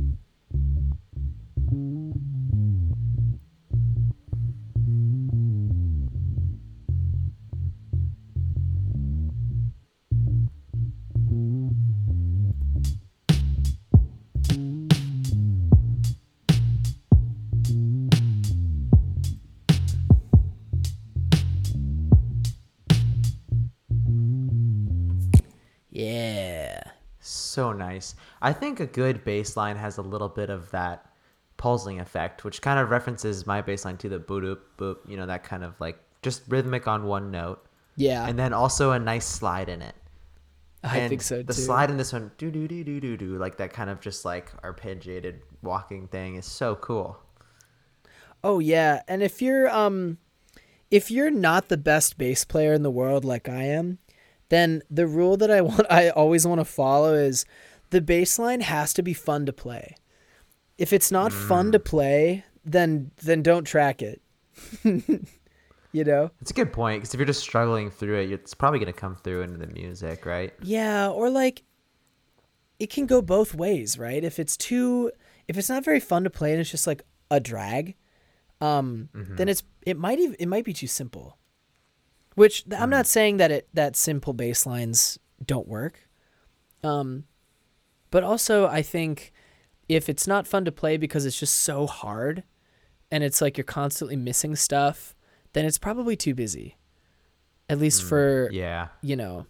[27.62, 28.16] So nice.
[28.42, 31.06] I think a good bass line has a little bit of that
[31.58, 35.18] pulsing effect, which kind of references my bass line to the boop boop boop, you
[35.18, 37.64] know, that kind of like just rhythmic on one note.
[37.96, 38.28] Yeah.
[38.28, 39.96] And then also a nice slide in it.
[40.84, 43.38] I And think so The slide in this one, do do do do do do,
[43.38, 47.20] like that kind of just like arpeggiated walking thing is so cool.
[48.44, 50.18] Oh yeah, and if you're um
[50.90, 54.00] if you're not the best bass player in the world like I am,
[54.52, 57.46] then the rule that I want I always want to follow is
[57.90, 59.96] the bass line has to be fun to play.
[60.78, 61.86] If it's not fun to Mm.
[61.86, 64.22] play, then then don't track it.
[64.84, 66.32] you know?
[66.42, 69.16] It's a good point because if you're just struggling through it, it's probably gonna come
[69.16, 70.54] through into the music, right?
[70.62, 71.64] Yeah, or like
[72.80, 74.24] it can go both ways, right?
[74.24, 75.12] If it's too
[75.48, 77.96] if it's not very fun to play and it's just like a drag,
[78.60, 81.38] um then it's it might even it might be too simple.
[82.42, 86.10] Which I'm not saying that it that simple bass lines don't work.
[86.84, 87.26] Um
[88.10, 89.32] But also, I think
[89.88, 92.44] if it's not fun to play because it's just so hard
[93.12, 95.16] and it's like you're constantly missing stuff,
[95.54, 96.78] then it's probably too busy.
[97.70, 98.88] At least for, Yeah.
[99.02, 99.46] you know,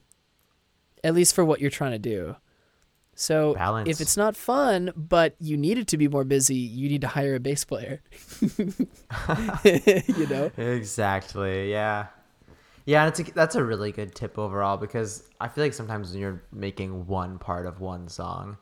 [1.03, 2.35] at least for what you're trying to do.
[3.15, 3.89] So Balance.
[3.89, 7.07] if it's not fun, but you need it to be more busy, you need to
[7.07, 8.01] hire a bass player.
[10.17, 10.51] you know?
[10.57, 11.71] Exactly.
[11.71, 12.07] Yeah.
[12.85, 16.11] Yeah, and it's a, that's a really good tip overall because I feel like sometimes
[16.11, 18.57] when you're making one part of one song,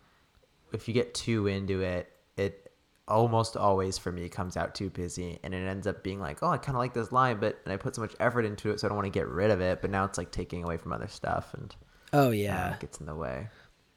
[0.73, 2.71] if you get too into it, it
[3.07, 6.49] almost always for me comes out too busy and it ends up being like, oh,
[6.49, 8.79] I kind of like this line, but and I put so much effort into it,
[8.79, 9.81] so I don't want to get rid of it.
[9.81, 11.75] But now it's like taking away from other stuff and
[12.13, 12.73] Oh uh, yeah.
[12.73, 13.47] it gets in the way.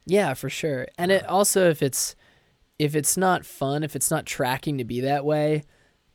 [0.07, 0.87] Yeah, for sure.
[0.99, 2.17] And it also if it's
[2.79, 5.65] if it's not fun, if it's not tracking to be that way,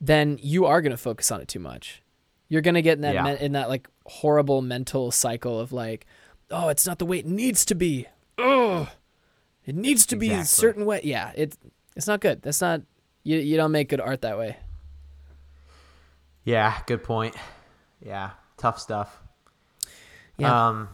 [0.02, 2.02] then you are going to focus on it too much.
[2.50, 3.24] You're going to get in that Yeah.
[3.24, 6.06] men- in that like horrible mental cycle of like,
[6.52, 8.08] oh, it's not the way it needs to be.
[8.38, 8.88] Oh,
[9.66, 11.02] it needs to be a certain way.
[11.04, 11.58] Yeah, it
[11.96, 12.42] it's not good.
[12.42, 12.82] That's not
[13.24, 13.38] you.
[13.40, 14.58] You don't make good art that way.
[16.44, 17.36] Yeah, good point.
[18.02, 19.22] Yeah, tough stuff.
[20.38, 20.68] Yeah.
[20.70, 20.90] Um,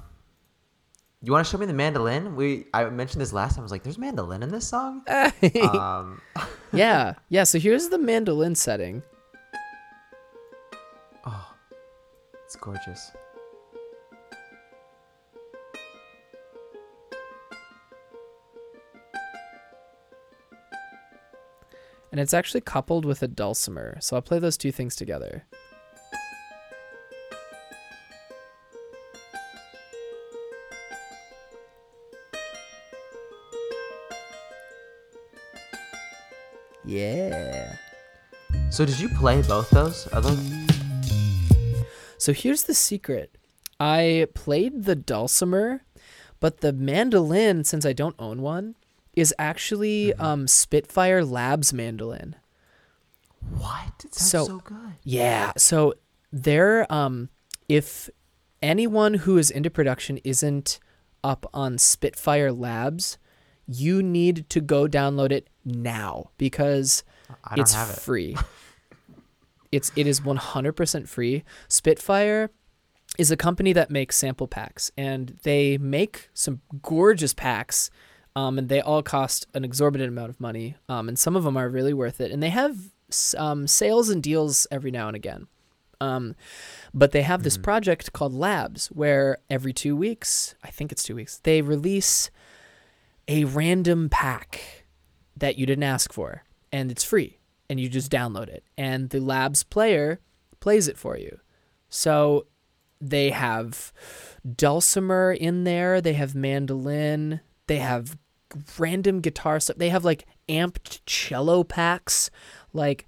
[1.21, 2.35] you want to show me the mandolin?
[2.35, 3.61] We I mentioned this last time.
[3.61, 5.03] I was like, "There's mandolin in this song."
[5.73, 6.21] um,
[6.73, 7.43] yeah, yeah.
[7.43, 9.03] So here's the mandolin setting.
[12.53, 13.11] It's gorgeous.
[22.11, 23.97] And it's actually coupled with a dulcimer.
[23.99, 25.45] So I'll play those two things together.
[36.85, 37.75] Yeah.
[38.69, 40.07] So did you play both those?
[42.23, 43.37] So here's the secret.
[43.81, 45.83] I played the dulcimer,
[46.39, 48.75] but the mandolin, since I don't own one,
[49.13, 52.37] is actually um, Spitfire Labs mandolin.
[53.57, 54.05] What?
[54.05, 54.93] It sounds So- so, good.
[55.03, 55.51] Yeah.
[55.57, 55.95] So
[56.31, 57.27] there, um,
[57.67, 58.09] if
[58.61, 60.79] anyone who is into production isn't
[61.25, 63.17] up on Spitfire Labs,
[63.67, 67.03] you need to go download it now because
[67.57, 67.99] it's it.
[67.99, 68.37] free.
[69.73, 71.43] it's it is 100% free.
[71.67, 72.51] Spitfire
[73.17, 77.89] is a company that makes sample packs and they make some gorgeous packs
[78.35, 81.57] um, and they all cost an exorbitant amount of money um, and some of them
[81.57, 82.31] are really worth it.
[82.31, 82.77] And they have
[83.37, 85.47] um, sales and deals every now and again.
[86.01, 86.35] Um,
[86.93, 91.15] but they have this project called labs where every two weeks i think it's two
[91.15, 92.29] weeks they release
[93.29, 94.83] a random pack
[95.37, 97.37] that you didn't ask for and it's free
[97.69, 98.63] and you just download it.
[98.77, 100.19] And the labs player
[100.59, 101.39] plays it for you.
[101.89, 102.47] So
[103.01, 103.91] they have
[104.55, 108.17] dulcimer in there they have mandolin they have
[108.77, 112.29] random guitar stuff they have like amped cello packs
[112.71, 113.05] like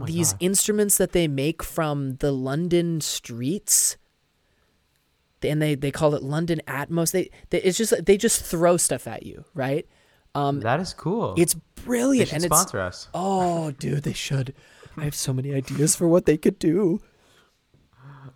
[0.00, 0.42] Oh these God.
[0.42, 3.96] instruments that they make from the london streets.
[5.42, 7.12] And they, they call it london atmos.
[7.12, 9.86] They, they it's just they just throw stuff at you right
[10.36, 11.34] um That is cool.
[11.36, 13.08] it's they brilliant should and it's sponsor us.
[13.14, 14.54] Oh, dude, they should.
[14.96, 17.00] I have so many ideas for what they could do.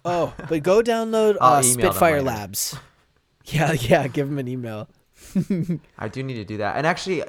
[0.05, 2.23] Oh, but go download uh, Spitfire.
[2.23, 2.77] Labs.
[3.45, 4.89] Yeah, yeah, give them an email.
[5.99, 6.77] I do need to do that.
[6.77, 7.23] And actually,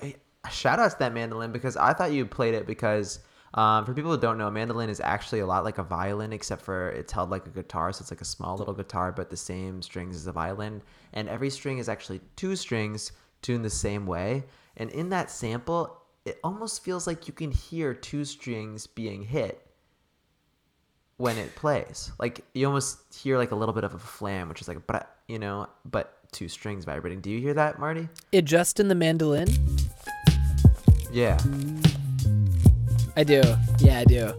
[0.49, 3.19] shout out to that mandolin because I thought you played it because
[3.53, 6.61] um, for people who don't know, mandolin is actually a lot like a violin, except
[6.61, 7.91] for it's held like a guitar.
[7.91, 10.81] So it's like a small little guitar, but the same strings as a violin.
[11.13, 14.45] And every string is actually two strings tuned the same way.
[14.77, 19.65] And in that sample, it almost feels like you can hear two strings being hit
[21.17, 22.11] when it plays.
[22.19, 25.15] Like you almost hear like a little bit of a flam, which is like, but
[25.27, 27.21] you know, but two strings vibrating.
[27.21, 28.09] Do you hear that, Marty?
[28.31, 29.47] It just in the mandolin.
[31.11, 31.37] Yeah.
[33.15, 33.41] I do.
[33.79, 34.33] Yeah, I do.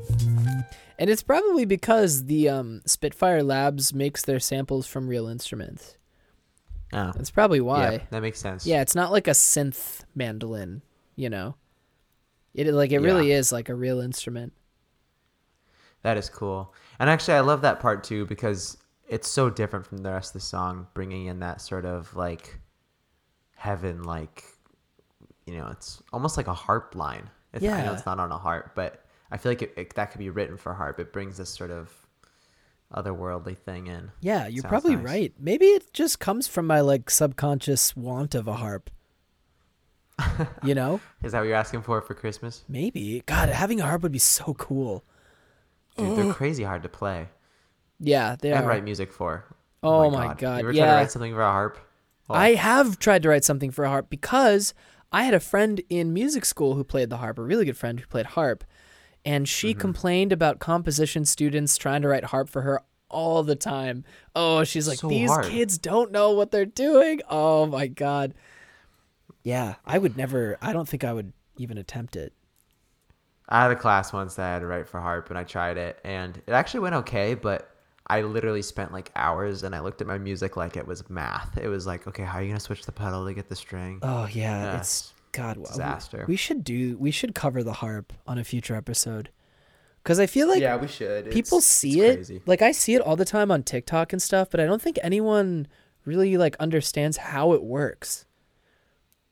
[0.98, 5.96] And it's probably because the um, Spitfire Labs makes their samples from real instruments.
[6.92, 7.12] Oh.
[7.14, 8.06] That's probably Yeah, why.
[8.10, 8.66] that makes sense.
[8.66, 10.82] Yeah, it's not like a synth mandolin,
[11.16, 11.56] you know.
[12.54, 14.52] It like it really is like a real instrument.
[16.02, 16.74] That is cool.
[16.98, 18.76] And actually, I love that part too because
[19.08, 22.58] it's so different from the rest of the song, bringing in that sort of like
[23.56, 24.44] heaven, like,
[25.46, 27.30] you know, it's almost like a harp line.
[27.54, 30.10] It's, I know it's not on a harp, but I feel like it, it, that
[30.10, 30.98] could be written for harp.
[31.00, 31.90] It brings this sort of
[32.94, 34.10] otherworldly thing in.
[34.20, 35.04] Yeah, you're Sounds probably nice.
[35.04, 35.32] right.
[35.38, 38.90] Maybe it just comes from my like subconscious want of a harp.
[40.62, 41.00] you know?
[41.22, 42.64] Is that what you're asking for for Christmas?
[42.68, 43.22] Maybe.
[43.26, 45.04] God, having a harp would be so cool.
[45.96, 47.28] Dude, they're crazy hard to play
[48.00, 48.68] Yeah, they and are.
[48.68, 49.44] write music for.
[49.82, 50.86] Oh, oh my God, You ever yeah.
[50.86, 51.78] to write something for a harp?
[52.30, 52.34] Oh.
[52.34, 54.72] I have tried to write something for a harp because
[55.10, 58.00] I had a friend in music school who played the harp, a really good friend
[58.00, 58.64] who played harp,
[59.24, 59.80] and she Mm-hmm.
[59.80, 64.04] complained about composition students trying to write harp for her all the time.
[64.34, 65.46] Oh, she's like, So these hard.
[65.46, 67.20] kids don't know what they're doing.
[67.28, 68.34] Oh my god.
[69.44, 70.56] Yeah, I would never.
[70.60, 72.32] I don't think I would even attempt it.
[73.48, 75.76] I had a class once that I had to write for harp, and I tried
[75.76, 77.34] it, and it actually went okay.
[77.34, 77.68] But
[78.06, 81.56] I literally spent like hours, and I looked at my music like it was math.
[81.58, 84.02] It was like, okay, how are you gonna switch the pedal to get the string?
[84.02, 85.56] Oh yeah, Yeah, it's God.
[85.56, 86.24] we- disaster.
[86.28, 86.96] We, should do.
[86.98, 89.30] We should cover the harp on a future episode,
[90.02, 91.30] because I feel like yeah, we should.
[91.30, 92.42] people It's- see it's it.
[92.46, 94.98] Like I see it all the time on TikTok and stuff, but I don't think
[95.02, 95.66] anyone
[96.04, 98.24] really like understands how it works.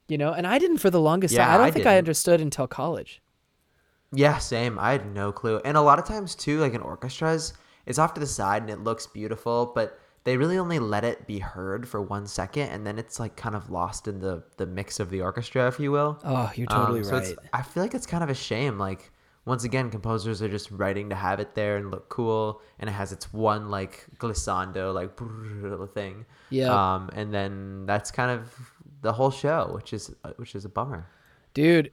[0.08, 1.48] You know, and I didn't for the longest time.
[1.48, 1.98] I don't I think I didn't.
[1.98, 3.22] understood until college.
[4.12, 4.76] Yeah, same.
[4.76, 5.60] I had no clue.
[5.64, 7.52] And a lot of times too, like in orchestras,
[7.86, 11.26] it's off to the side and it looks beautiful, but they really only let it
[11.26, 14.66] be heard for one second, and then it's like kind of lost in the the
[14.66, 16.18] mix of the orchestra, if you will.
[16.24, 17.48] Oh, you're Um, totally so it's- right.
[17.52, 18.78] I feel like it's kind of a shame.
[18.78, 19.12] Like
[19.46, 22.92] once again, composers are just writing to have it there and look cool, and it
[22.92, 25.16] has its one like glissando like
[25.94, 26.26] thing.
[26.50, 26.68] Yeah.
[26.94, 28.54] Um, and then that's kind of
[29.02, 31.06] the whole show, which is uh, which is a bummer.
[31.54, 31.90] Dude,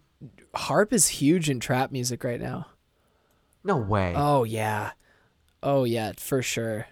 [0.54, 2.68] harp is huge in trap music right now.
[3.64, 4.14] No way.
[4.16, 4.92] Oh yeah.
[5.64, 6.88] Oh yeah, for sure.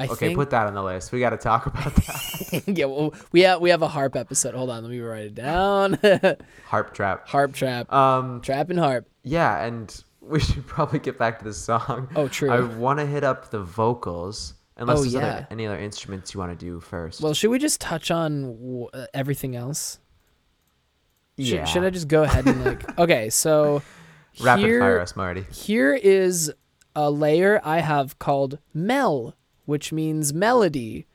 [0.00, 1.12] I okay, think put that on the list.
[1.12, 2.62] We got to talk about that.
[2.66, 4.54] yeah, well, we have we have a harp episode.
[4.54, 5.98] Hold on, let me write it down.
[6.66, 7.26] Harp trap.
[7.28, 7.92] harp trap.
[7.92, 9.08] Um, trap and harp.
[9.24, 12.08] yeah, and we should probably get back to the song.
[12.16, 12.50] Oh, true.
[12.50, 14.54] I want to hit up the vocals.
[14.76, 15.20] Unless Oh, there's yeah.
[15.20, 17.20] other, any other instruments you want to do first.
[17.20, 19.98] Well, should we just touch on w- uh, everything else?
[21.38, 21.64] Should, yeah.
[21.64, 22.98] should I just go ahead and like?
[22.98, 23.82] Okay, so
[24.42, 25.44] rapid here, fire us, Marty?
[25.52, 26.52] here is
[26.96, 29.34] a layer I have called mel,
[29.70, 31.06] which means melody,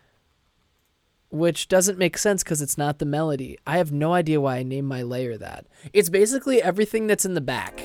[1.29, 3.59] which doesn't make sense because it's not the melody.
[3.67, 5.65] I have no idea why I named my layer that.
[5.91, 7.83] It's basically everything that's in the back.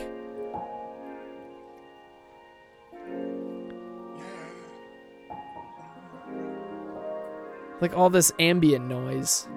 [7.80, 9.48] Like all this ambient noise.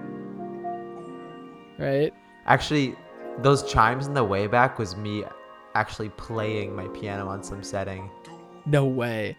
[1.77, 2.11] Right?
[2.47, 2.95] Actually,
[3.43, 5.25] those chimes in the way back was me
[5.75, 8.09] actually playing my piano on some setting.
[8.65, 9.37] No way.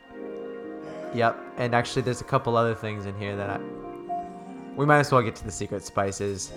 [1.15, 1.39] Yep.
[1.59, 3.61] And actually, there's a couple other things in here that I.
[4.77, 6.53] We might as well get to the secret spices.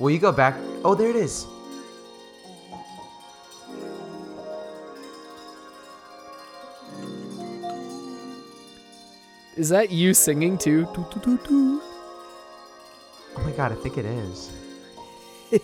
[0.00, 0.56] Will you go back?
[0.84, 1.46] Oh, there it is.
[9.54, 10.88] Is that you singing too?
[10.94, 11.82] Doo, doo, doo.
[13.36, 14.50] Oh my god, I think it is.
[15.50, 15.58] do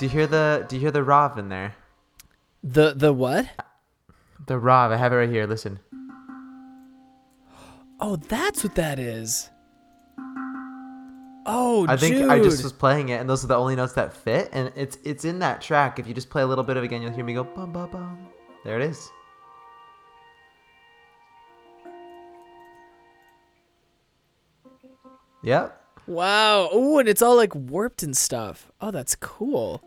[0.00, 1.74] you hear the Do you hear the Rav in there?
[2.66, 3.46] The the what?
[4.48, 4.90] The Rav.
[4.90, 5.46] I have it right here.
[5.46, 5.78] Listen.
[8.00, 9.50] Oh, that's what that is.
[11.46, 12.28] Oh, I think dude.
[12.28, 14.98] I just was playing it, and those are the only notes that fit, and it's
[15.04, 16.00] it's in that track.
[16.00, 17.72] If you just play a little bit of it again, you'll hear me go bum
[17.72, 18.26] bum bum.
[18.64, 19.10] There it is.
[25.44, 25.80] Yep.
[26.08, 26.68] Wow.
[26.72, 28.72] Oh, and it's all like warped and stuff.
[28.80, 29.84] Oh, that's cool.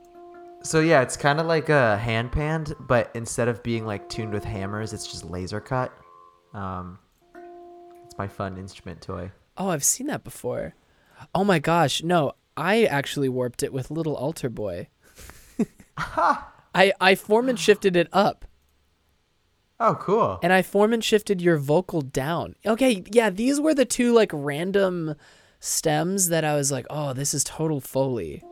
[0.62, 4.34] So yeah, it's kind of like a hand panned, but instead of being like tuned
[4.34, 5.92] with hammers, it's just laser cut.
[6.54, 7.00] Um,
[8.06, 9.32] it's my fun instrument toy.
[9.58, 10.76] Oh, I've seen that before.
[11.34, 14.88] Oh my gosh, no, I actually warped it with Little AlterBoy.
[15.98, 18.46] I I formant shifted it up,
[19.80, 20.40] Oh, cool.
[20.44, 22.56] and I formant shifted your vocal down.
[22.66, 25.16] Okay, yeah, these were the two like random
[25.60, 28.44] stems that I was like, oh, this is total foley.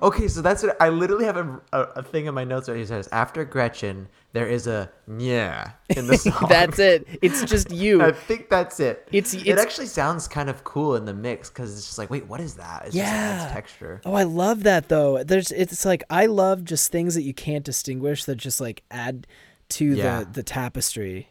[0.00, 2.74] Okay, so that's what I literally have a, a, a thing in my notes right
[2.74, 6.46] here that says after Gretchen there is a yeah in the song.
[6.48, 7.06] That's it.
[7.20, 8.02] It's just you.
[8.02, 9.06] I think that's it.
[9.12, 12.26] It's- it actually sounds kind of cool in the mix because it's just like, wait,
[12.26, 12.86] what is that?
[12.86, 13.48] It's just Yeah.
[13.52, 14.00] texture.
[14.04, 15.22] Oh, I love that though.
[15.22, 19.26] There's it's like I love just things that you can't distinguish that just like add
[19.70, 20.20] to Yeah.
[20.20, 21.28] the the tapestry.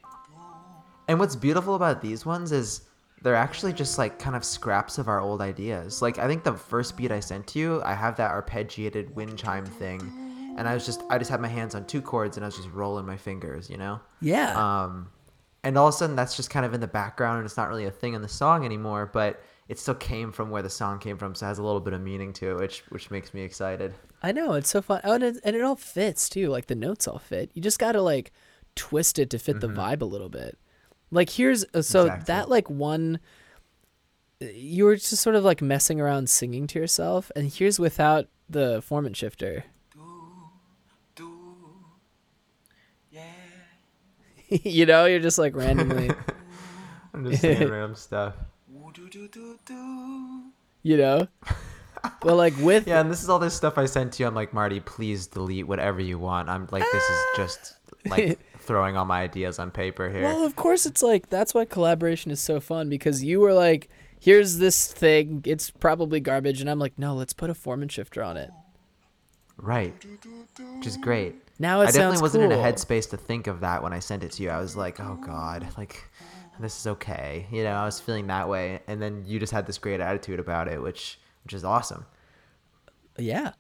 [1.10, 2.82] And what's beautiful about these ones is
[3.22, 6.02] they're actually just like kind of scraps of our old ideas.
[6.02, 9.38] Like I think the first beat I sent to you, I have that arpeggiated wind
[9.38, 10.02] chime thing,
[10.58, 12.56] and I was just I just had my hands on two chords and I was
[12.56, 14.00] just rolling my fingers, you know.
[14.22, 14.84] Yeah.
[14.84, 15.10] Um,
[15.64, 17.70] and all of a sudden that's just kind of in the background and it's not
[17.70, 21.00] really a thing in the song anymore, but it still came from where the song
[21.00, 23.34] came from, so it has a little bit of meaning to it, which which makes
[23.34, 23.94] me excited.
[24.24, 25.02] I know it's so fun.
[25.04, 26.50] Oh, and it, and it all fits too.
[26.50, 27.52] Like the notes all fit.
[27.54, 28.32] You just got to like
[28.76, 30.58] twist it to fit the vibe a little bit.
[31.12, 32.26] Like here's uh, so Exactly.
[32.28, 33.20] that like one
[34.40, 38.82] you were just sort of like messing around singing to yourself and here's without the
[38.82, 39.66] formant shifter.
[44.50, 46.12] you know, you're just like randomly,
[47.14, 48.36] I'm just saying random stuff.
[50.84, 51.28] you know.
[52.22, 54.28] But like with Yeah, and this is all this stuff I sent to you.
[54.28, 56.50] I'm like, Marty, please delete whatever you want.
[56.50, 57.76] I'm like, this is just
[58.08, 60.24] like throwing all my ideas on paper here.
[60.24, 63.90] Well, of course, it's like that's why collaboration is so fun because you were like,
[64.20, 65.42] "Here's this thing.
[65.46, 68.52] It's probably garbage," and I'm like, "No, let's put a formant shifter on it."
[69.62, 69.94] right.
[70.78, 71.36] Which is great.
[71.60, 74.24] Now it I definitely wasn't in a headspace to think of that when I sent
[74.24, 74.50] it to you.
[74.50, 76.04] I was like, oh god, like
[76.60, 77.48] this is okay.
[77.52, 80.40] You know, I was feeling that way, and then you just had this great attitude
[80.40, 82.06] about it, which which is awesome.
[83.18, 83.52] Yeah,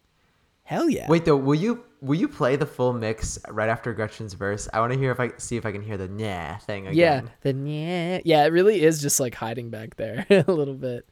[0.71, 1.07] hell yeah.
[1.07, 4.69] Wait though, will you will you play the full mix right after Gretchen's verse?
[4.73, 6.97] I want to hear if I see if I can hear the nah thing again.
[6.97, 8.45] yeah, the then yeah, yeah.
[8.45, 11.05] It really is just like hiding back there a little bit.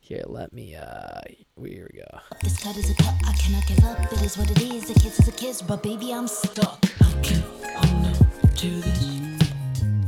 [0.00, 0.74] Here, let me.
[0.74, 1.20] uh
[1.62, 2.18] Here we go.
[2.42, 4.12] This cut is a cut, I cannot give up.
[4.12, 4.90] It is what it is.
[4.90, 6.84] A kiss is a kiss, but baby, I'm stuck.
[7.00, 7.44] I can't
[7.76, 8.14] hold on
[8.56, 9.02] to this.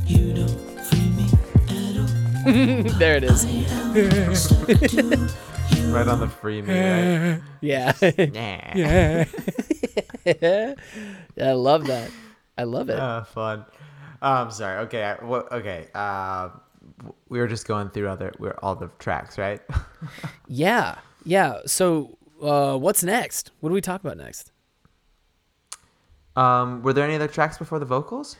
[0.05, 1.29] You don't free me
[1.69, 2.93] at all.
[2.99, 3.45] there it is.
[5.71, 5.95] I am stuck to you.
[5.95, 7.41] Right on the free me, right?
[7.61, 7.93] Yeah.
[8.17, 8.75] Nah.
[8.75, 9.25] yeah.
[11.41, 12.11] I love that.
[12.57, 12.99] I love it.
[12.99, 13.65] Oh, fun.
[14.21, 14.79] Oh, I'm sorry.
[14.85, 15.03] Okay.
[15.03, 15.87] I, wha- okay.
[15.95, 16.49] Uh,
[17.29, 19.61] we were just going through other we're all the tracks, right?
[20.47, 20.95] Yeah.
[21.25, 21.59] Yeah.
[21.65, 23.51] So, uh, what's next?
[23.59, 24.51] What do we talk about next?
[26.35, 28.37] um, were there any other tracks before the vocals,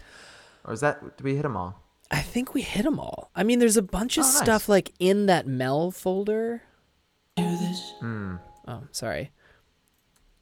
[0.65, 1.81] or is that did we hit them all?
[2.09, 3.31] I think we hit them all.
[3.35, 4.37] I mean, there's a bunch of Oh, nice.
[4.37, 6.61] stuff like in that Mel folder.
[7.35, 7.93] Do this.
[8.67, 9.31] Oh, sorry.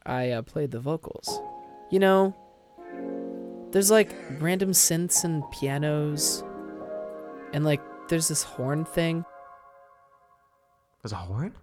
[0.05, 1.39] I uh, played the vocals.
[1.91, 2.35] You know,
[3.71, 6.43] there's like random synths and pianos,
[7.53, 9.25] and like there's this horn thing.
[11.03, 11.55] Was a horn?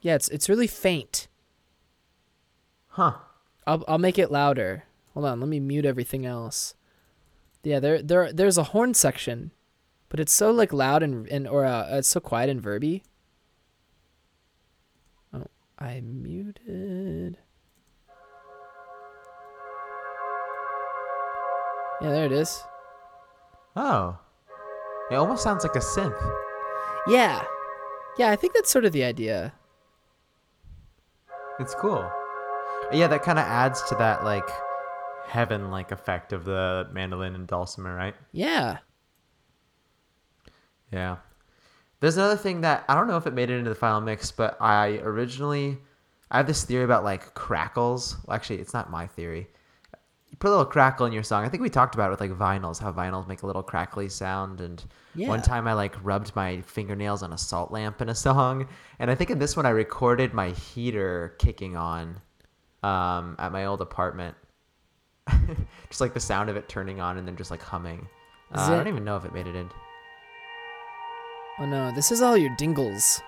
[0.00, 1.28] Yeah, it's it's really faint.
[2.88, 3.14] Huh.
[3.66, 4.84] I'll I'll make it louder.
[5.14, 6.74] Hold on, let me mute everything else.
[7.62, 9.50] Yeah, there there there's a horn section,
[10.10, 13.02] but it's so like loud and and or uh, it's so quiet and verby.
[15.32, 15.46] Oh,
[15.78, 17.38] I muted.
[22.02, 22.62] Yeah, there it is.
[23.76, 24.18] Oh.
[25.10, 26.18] It almost sounds like a synth.
[27.06, 27.44] Yeah.
[28.16, 29.52] Yeah, I think that's sort of the idea.
[31.58, 32.10] It's cool.
[32.92, 34.48] Yeah, that kind of adds to that like
[35.26, 38.14] heaven-like effect of the mandolin and dulcimer, right?
[38.32, 38.78] Yeah.
[40.92, 41.16] Yeah.
[42.00, 44.30] There's another thing that I don't know if it made it into the final mix,
[44.32, 45.78] but I originally
[46.30, 48.16] I have this theory about like crackles.
[48.26, 49.48] Well, actually, it's not my theory.
[50.30, 51.44] You put a little crackle in your song.
[51.44, 54.08] I think we talked about it with like vinyls, how vinyls make a little crackly
[54.08, 54.60] sound.
[54.60, 54.82] And
[55.14, 55.28] Yeah.
[55.28, 58.68] one time I like rubbed my fingernails on a salt lamp in a song,
[58.98, 62.20] and I think in this one I recorded my heater kicking on
[62.82, 64.36] um, at my old apartment.
[65.88, 68.08] just like the sound of it turning on and then just like humming.
[68.54, 69.68] Uh, I don't even know if it made it in.
[71.60, 73.20] Oh no, this is all your dingles.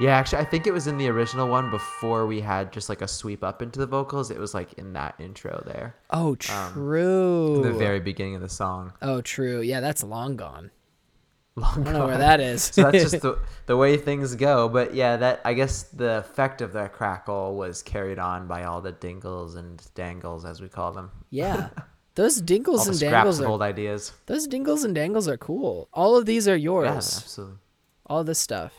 [0.00, 3.00] Yeah, actually, I think it was in the original one before we had just like
[3.02, 4.30] a sweep up into the vocals.
[4.30, 7.56] It was like in that intro there, Oh, true.
[7.56, 8.92] in the very beginning of the song.
[9.02, 9.60] Oh, true.
[9.60, 10.70] Yeah, that's long gone.
[11.58, 12.62] Long I don't know where that is.
[12.62, 13.36] so that's just the,
[13.66, 14.68] the way things go.
[14.68, 18.80] But yeah, that I guess the effect of that crackle was carried on by all
[18.80, 21.10] the dingles and dangles, as we call them.
[21.30, 21.70] yeah.
[22.18, 24.12] Those dingles and scraps dangles of are old ideas.
[24.26, 25.88] those dingles and dangles are cool.
[25.94, 26.88] All of these are Yeah, yours.
[27.18, 27.58] absolutely.
[28.06, 28.74] All this stuff.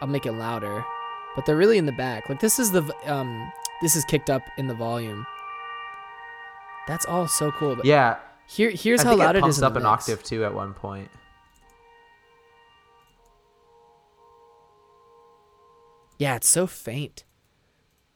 [0.00, 0.84] I'll make it louder,
[1.36, 2.28] but they're really in the back.
[2.28, 5.24] Like this is the um this is kicked up in the volume.
[6.88, 7.76] That's all so cool.
[7.76, 8.16] But Yeah,
[8.48, 11.08] here here's I how loud it it in up an octave too at one point.
[16.18, 17.24] Yeah, it's so faint.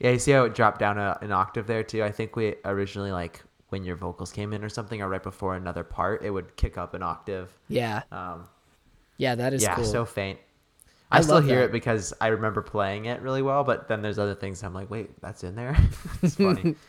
[0.00, 2.02] Yeah, you see how it dropped down a, an octave there too.
[2.02, 3.40] I think we originally like
[3.72, 6.78] when your vocals came in or something, or right before another part, it would kick
[6.78, 7.50] up an octave.
[7.68, 8.02] Yeah.
[8.12, 8.48] Um,
[9.16, 9.84] Yeah, that is yeah, cool.
[9.84, 10.38] so faint.
[11.10, 11.64] I I, still hear that.
[11.66, 14.90] it because I remember playing it really well, but then there's other things I'm like,
[14.90, 15.76] wait, that's in there.
[16.22, 16.76] it's funny.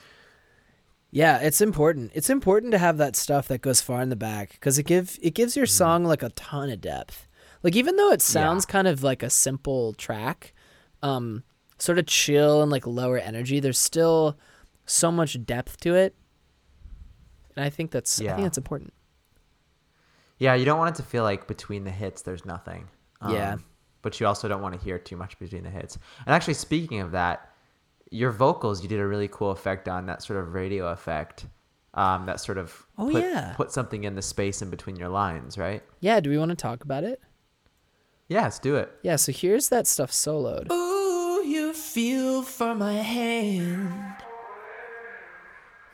[1.11, 2.09] Yeah, it's important.
[2.15, 5.19] It's important to have that stuff that goes far in the back because it give
[5.21, 5.59] it gives Mm-hmm.
[5.59, 7.27] your song like a ton of depth.
[7.61, 10.53] Like even though it sounds kind of like a simple track,
[11.03, 11.43] um,
[11.77, 14.37] sort of chill and like lower energy, there's still
[14.87, 16.15] so much depth to it.
[17.55, 18.31] And I think that's yeah.
[18.31, 18.93] I think that's important.
[20.39, 22.87] yeah, you don't want it to feel like between the hits there's nothing.
[23.29, 23.57] Yeah.
[24.01, 25.97] But you also don't want to hear too much between the hits.
[26.25, 27.49] And actually, speaking of that,
[28.11, 31.45] your vocals, you did a really cool effect on that sort of radio effect.
[31.93, 33.53] Um, that sort of Oh, put, yeah.
[33.55, 35.83] put something in the space in between your lines, right?
[36.01, 37.21] Yeah, do we want to talk about it?
[38.27, 38.91] Yeah, let's do it.
[39.03, 40.71] Yeah, so here's that stuff soloed.
[40.71, 44.22] Ooh, you feel for my hand?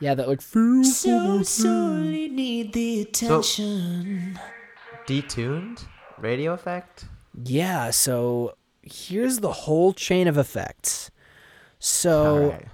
[0.00, 4.38] Yeah, that like feel So sorely need the attention.
[5.06, 5.84] Detuned
[6.18, 7.04] radio effect.
[7.44, 11.10] Yeah, so here's the whole chain of effects.
[11.78, 12.66] So All right.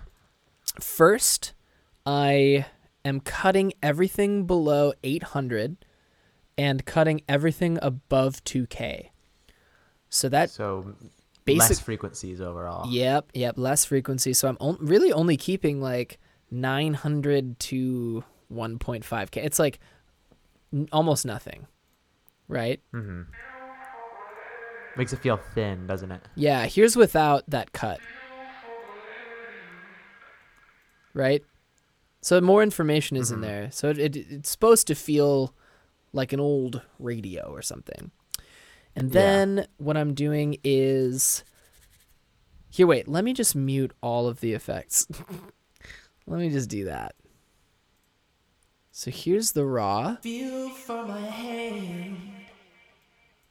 [0.80, 1.52] first,
[2.04, 2.66] I
[3.04, 5.76] am cutting everything below 800
[6.56, 9.10] and cutting everything above 2K.
[10.08, 10.94] So that So
[11.44, 12.88] basic less frequencies overall.
[12.88, 14.38] Yep, yep, less frequencies.
[14.38, 16.18] So I'm on, really only keeping like
[16.50, 19.36] 900 to 1.5k.
[19.44, 19.78] It's like
[20.72, 21.66] n- almost nothing.
[22.48, 22.80] Right?
[22.94, 23.22] Mm-hmm.
[24.96, 26.22] Makes it feel thin, doesn't it?
[26.36, 27.98] Yeah, here's without that cut.
[31.12, 31.42] Right?
[32.20, 33.70] So more information is in there.
[33.70, 35.54] So it, it it's supposed to feel
[36.12, 38.10] like an old radio or something.
[38.94, 39.20] And Yeah.
[39.20, 41.44] then what I'm doing is
[42.70, 45.06] here wait, let me just mute all of the effects.
[46.26, 47.14] let me just do that.
[48.90, 50.16] So here's the raw.
[50.16, 52.16] Feel for my hand.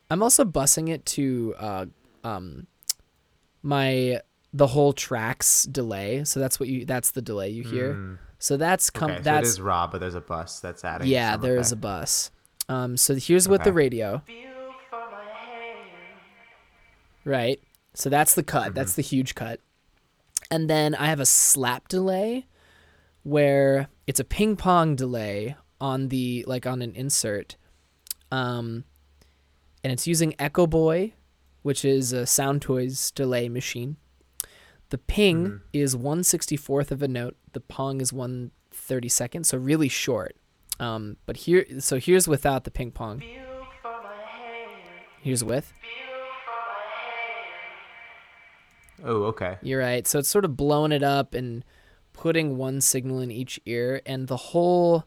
[0.10, 1.86] I'm also busing it to uh,
[2.24, 2.68] um,
[3.62, 4.22] my
[4.54, 6.24] the whole track's delay.
[6.24, 8.20] So that's what you that's the delay you hear.
[8.40, 11.08] So that's come Okay, so that's is raw, but there's a bus that's adding.
[11.08, 12.32] yeah, some there is a bus.
[12.68, 14.22] Um, so here's with the radio.
[14.26, 15.90] Feel for my hand.
[17.24, 17.62] Right.
[17.94, 18.74] So that's the cut.
[18.74, 19.60] That's the huge cut.
[20.52, 22.46] And then I have a slap delay
[23.26, 27.58] where it's a ping pong delay on the like on an insert.
[28.32, 28.86] Um
[29.84, 31.14] and it's using EchoBoy,
[31.64, 33.98] which is a Soundtoys delay machine.
[34.90, 37.36] The ping is 164th of a note.
[37.54, 40.36] The pong is 132nd, so really short.
[40.80, 43.20] Um, but here, so here's without the ping pong.
[43.20, 44.72] Feel for my hand.
[45.22, 45.74] Here's with.
[49.04, 49.58] Oh, okay.
[49.62, 50.08] You're right.
[50.08, 51.66] So it's sort of blowing it up and
[52.18, 55.06] putting one signal in each ear, and the whole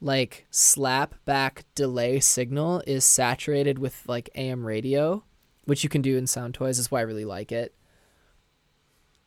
[0.00, 5.24] like slap back delay signal is saturated with like AM radio,
[5.64, 6.78] which you can do in Soundtoys.
[6.78, 7.74] Is why I really like it.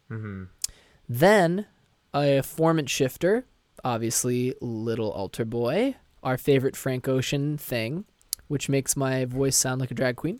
[0.09, 0.45] Mm-hmm.
[1.07, 1.65] Then
[2.13, 3.45] a formant shifter,
[3.83, 8.05] obviously Little AlterBoy, our favorite Frank Ocean thing,
[8.47, 10.39] which makes my voice sound like a drag queen.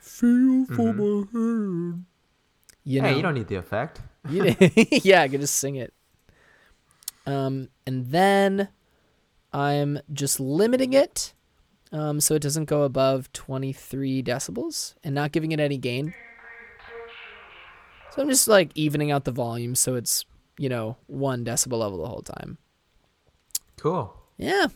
[0.00, 2.04] Feel for my hand.
[2.84, 4.00] You know, hey, you don't need the effect.
[4.30, 5.92] Yeah, I can just sing it.
[7.26, 8.68] Um, and then
[9.52, 11.32] I'm just limiting it,
[11.92, 16.14] um, so it doesn't go above 23 decibels, and not giving it any gain.
[18.14, 20.24] So I'm just like evening out the volume, so it's
[20.58, 22.58] you know one decibel level the whole time.
[23.78, 24.14] Cool.
[24.36, 24.68] Yeah,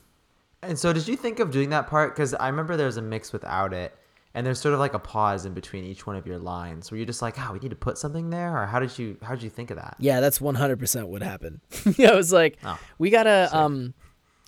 [0.63, 2.15] And so, did you think of doing that part?
[2.15, 3.95] Because I remember there's a mix without it,
[4.35, 6.91] and there's sort of like a pause in between each one of your lines.
[6.91, 9.17] where you're just like, "Oh, we need to put something there," or how did you
[9.23, 9.97] how did you think of that?
[9.99, 11.61] yeah, that's 100% what happened.
[11.97, 13.95] yeah, I was like, Oh, we gotta um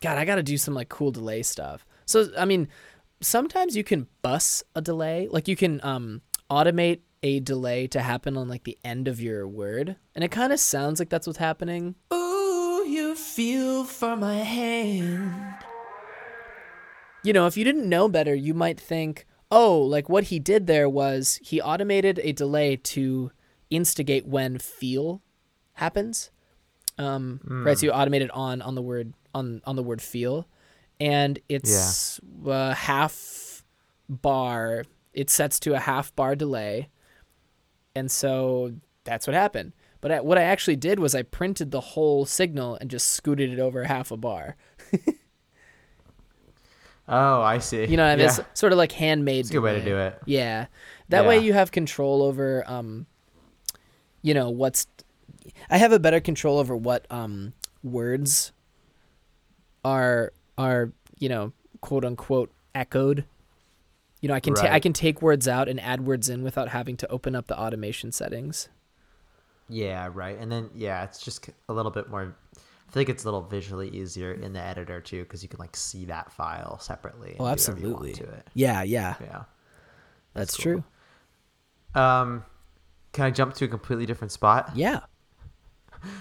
[0.02, 2.68] god i gotta do some like cool delay stuff so i mean
[3.22, 6.20] sometimes you can bus a delay like you can um
[6.50, 10.52] automate a delay to happen on like the end of your word and it kind
[10.52, 15.54] of sounds like that's what's happening Ooh, you feel for my hand.
[17.24, 20.66] you know if you didn't know better you might think oh like what he did
[20.66, 23.30] there was he automated a delay to
[23.70, 25.22] instigate when feel
[25.74, 26.30] happens.
[26.98, 30.48] Um right so you automate it on on the word on on the word feel.
[30.98, 33.64] And it's uh, half
[34.08, 36.88] bar it sets to a half bar delay.
[37.94, 38.72] And so
[39.04, 39.72] that's what happened.
[40.00, 43.50] But I, what i actually did was i printed the whole signal and just scooted
[43.52, 44.56] it over half a bar
[47.08, 47.84] Oh, I see.
[47.84, 48.24] You know what I mean?
[48.26, 48.36] Yeah.
[48.38, 49.40] It's sort of like handmade.
[49.40, 50.18] It's a good way to do it.
[50.26, 50.66] Yeah.
[51.08, 53.06] That way you have control over um
[54.22, 54.86] you know what's
[55.70, 57.52] I have a better control over what um
[57.84, 58.52] words
[59.84, 63.24] are are, you know, quote unquote echoed.
[64.20, 66.70] You know, I can ta- I can take words out and add words in without
[66.70, 68.68] having to open up the automation settings.
[69.68, 70.36] Yeah, right.
[70.38, 72.34] And then yeah, it's just a little bit more.
[72.96, 75.76] I feel it's a little visually easier in the editor too, because you can like
[75.76, 77.36] see that file separately.
[77.38, 78.12] Oh, do whatever you want absolutely.
[78.14, 78.48] To it.
[78.54, 79.14] Yeah, yeah.
[79.20, 79.42] Yeah.
[80.34, 80.62] That's, cool.
[80.62, 80.84] true.
[82.00, 82.44] Um,
[83.12, 84.72] can I jump to a completely different spot?
[84.76, 85.00] Yeah.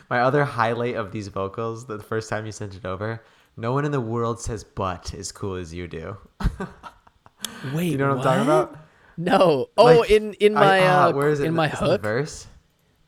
[0.09, 3.21] My other highlight of these vocals, the first time you sent it over,
[3.57, 6.17] no one in the world says "but" as cool as you do.
[7.73, 7.91] Wait.
[7.91, 8.77] you know what, I'm talking about?
[9.17, 9.67] No.
[9.77, 11.91] Oh, Like, in in my ah, uh, where is it in my it's in the
[11.91, 12.01] hook.
[12.01, 12.47] verse?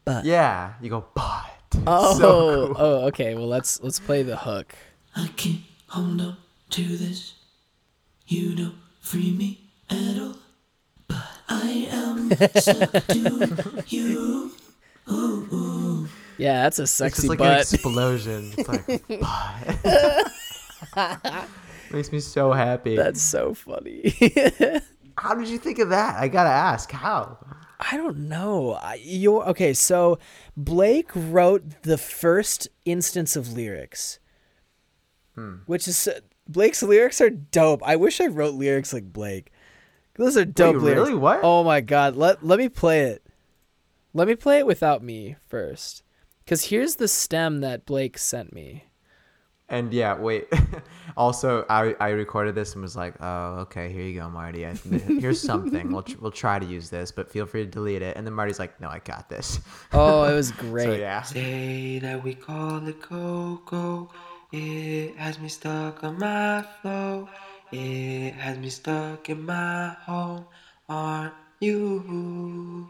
[0.06, 0.26] But.
[0.26, 1.57] Yeah, you go but.
[1.88, 2.76] Oh, so cool.
[2.80, 3.36] oh, okay.
[3.36, 4.74] Well, let's let's play the hook.
[5.16, 6.38] I can't hold on
[6.72, 7.34] to this.
[8.28, 9.60] You don't free me
[9.90, 10.36] at all.
[11.08, 14.52] But I am stuck to you.
[16.38, 17.62] Yeah, that's a It's sexy just like an butt.
[17.74, 18.52] explosion.
[18.58, 18.86] It's like
[21.92, 22.96] makes me so happy.
[22.96, 24.14] That's so funny.
[25.18, 26.16] How did you think of that?
[26.20, 26.92] I gotta ask.
[26.92, 27.38] How?
[27.80, 28.80] I don't know.
[29.00, 29.74] You're okay.
[29.74, 30.18] So
[30.56, 34.20] Blake wrote the first instance of lyrics,
[35.36, 35.58] hmm.
[35.68, 37.82] which is uh, Blake's lyrics are dope.
[37.86, 39.52] I wish I wrote lyrics like Blake.
[40.16, 41.02] Those are dope lyrics.
[41.02, 41.14] really?
[41.14, 41.42] What?
[41.44, 42.16] Oh my god.
[42.16, 43.24] Let let me play it.
[44.14, 46.02] Let me play it without me first,
[46.44, 48.86] because here's the stem that Blake sent me.
[49.70, 50.48] And yeah, wait.
[51.18, 54.66] also, I I recorded this and was like, oh, okay, here you go, Marty.
[54.66, 55.92] I, here's something.
[55.92, 58.16] We'll tr- we'll try to use this, but feel free to delete it.
[58.16, 59.60] And then Marty's like, no, I got this.
[59.92, 60.86] Oh, it was great.
[60.86, 61.22] So yeah.
[61.22, 64.10] Say that we call it Coco.
[64.54, 67.28] It has me stuck on my flow.
[67.74, 70.46] It has me stuck in my home.
[70.88, 72.88] Aren't you?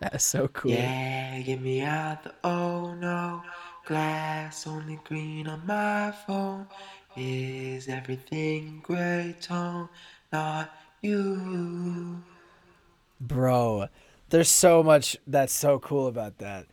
[0.00, 0.72] That's so cool.
[0.72, 3.42] Yeah, get me out the oh no.
[3.86, 6.66] Glass only green on my phone.
[7.16, 9.88] Is everything gray tone?
[10.30, 10.70] Not
[11.00, 12.22] you.
[13.20, 13.88] Bro,
[14.30, 16.66] there's so much that's so cool about that.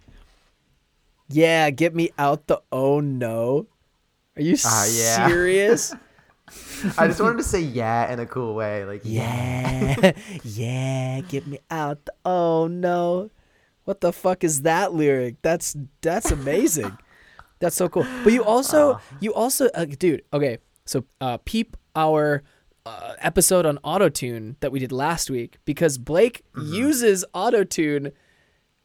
[1.29, 3.67] Yeah, get me out the oh no.
[4.35, 5.27] Are you Ah, yeah.
[5.27, 5.93] serious?
[6.97, 8.85] I just wanted to say yeah in a cool way.
[8.85, 10.11] Like yeah.
[10.43, 13.29] yeah, get me out the oh no.
[13.85, 15.41] What the fuck is that lyric?
[15.41, 16.97] That's that's amazing.
[17.59, 18.05] that's so cool.
[18.23, 20.59] But you also you also uh, dude, okay.
[20.85, 22.43] So uh peep our
[22.85, 28.11] uh, episode on autotune that we did last week because Blake uses autotune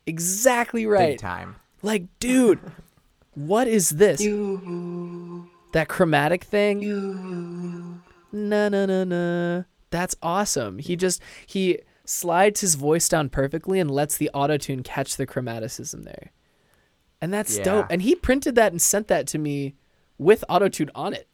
[0.07, 1.11] exactly right.
[1.11, 1.57] big time.
[1.83, 2.61] Like, dude,
[3.35, 4.21] what is this?
[4.21, 5.49] You.
[5.73, 6.83] that chromatic thing?
[6.83, 8.01] You.
[8.33, 9.63] Na na na na.
[9.91, 10.79] That's awesome.
[10.79, 11.79] He just he
[12.09, 16.31] slides his voice down perfectly and lets the autotune catch the chromaticism there.
[17.21, 17.65] And that's Yeah.
[17.65, 17.87] dope.
[17.91, 19.75] And he printed that and sent that to me
[20.17, 21.29] with autotune on it.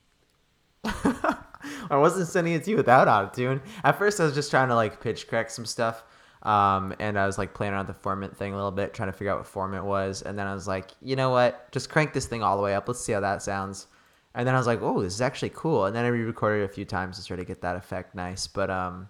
[0.85, 3.61] I wasn't sending it to you without autotune.
[3.85, 6.05] At first, I was just trying to like pitch correct some stuff.
[6.43, 9.13] Um, and I was like playing around the formant thing a little bit, trying to
[9.15, 10.21] figure out what form it was.
[10.23, 11.71] And then I was like, you know what?
[11.73, 12.87] Just crank this thing all the way up.
[12.87, 13.87] Let's see how that sounds.
[14.35, 15.87] And then I was like, oh, this is actually cool.
[15.87, 18.47] And then I re-recorded it a few times to try to get that effect nice.
[18.47, 19.09] But um,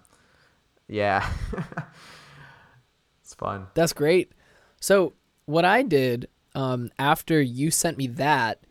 [0.87, 1.29] yeah,
[3.21, 3.67] it's fun.
[3.73, 4.31] That's great.
[4.79, 5.13] So
[5.45, 8.61] what I did um, after you sent me that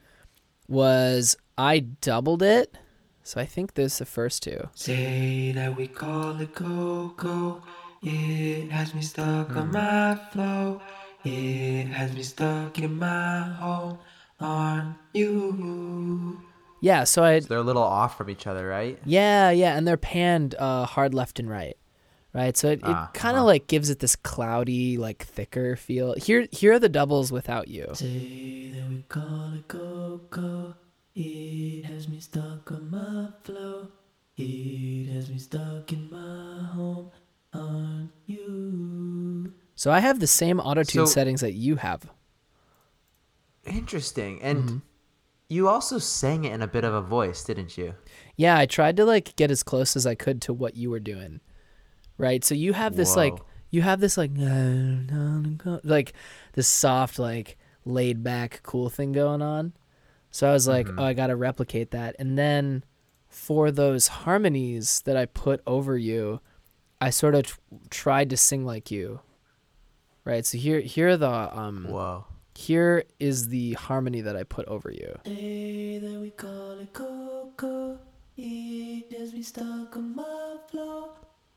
[0.68, 2.76] was I doubled it.
[3.22, 4.68] So I think this is the first two.
[4.74, 7.62] Say that we call it Coco.
[8.02, 10.82] It has me stuck on my flow.
[11.24, 13.98] It has me stuck in my home.
[14.40, 16.38] Aren't you?
[16.82, 18.98] Yeah, so I They're a little off from each other, right?
[19.06, 21.78] Yeah, yeah, and they're panned uh, hard left and right,
[22.34, 22.56] right.
[22.56, 26.14] So it, it Ah, kind of like gives it this cloudy, like thicker feel.
[26.14, 27.86] Here, here are the doubles without you.
[27.94, 30.74] Say that we call it Coco.
[31.14, 33.88] It has me stuck on my flow.
[34.36, 37.10] It has me stuck in my home.
[37.52, 39.52] Aren't you?
[39.76, 42.10] So I have the same auto tune So- settings that you have.
[43.64, 44.42] Interesting.
[44.42, 44.82] And
[45.48, 47.94] you also sang it in a bit of a voice, didn't you?
[48.36, 51.00] Yeah, I tried to like get as close as I could to what you were
[51.00, 51.40] doing,
[52.18, 52.44] right?
[52.44, 53.38] So you have this like
[53.70, 54.30] you have this like
[55.82, 56.12] like
[56.52, 59.72] this soft like laid back cool thing going on.
[60.30, 62.16] So I was like, oh, I got to replicate that.
[62.18, 62.84] And then
[63.28, 66.40] for those harmonies that I put over you,
[67.00, 67.52] I sort of t-
[67.90, 69.20] tried to sing like you.
[70.24, 70.44] Right?
[70.46, 72.24] So here here are the um Whoa.
[72.54, 75.18] here is the harmony that I put over you.
[75.24, 76.64] Say that we call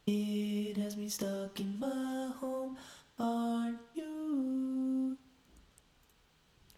[0.08, 2.76] it has me stuck on my flow.
[3.18, 3.68] It has me stuck in my home.
[3.68, 5.18] Aren't you?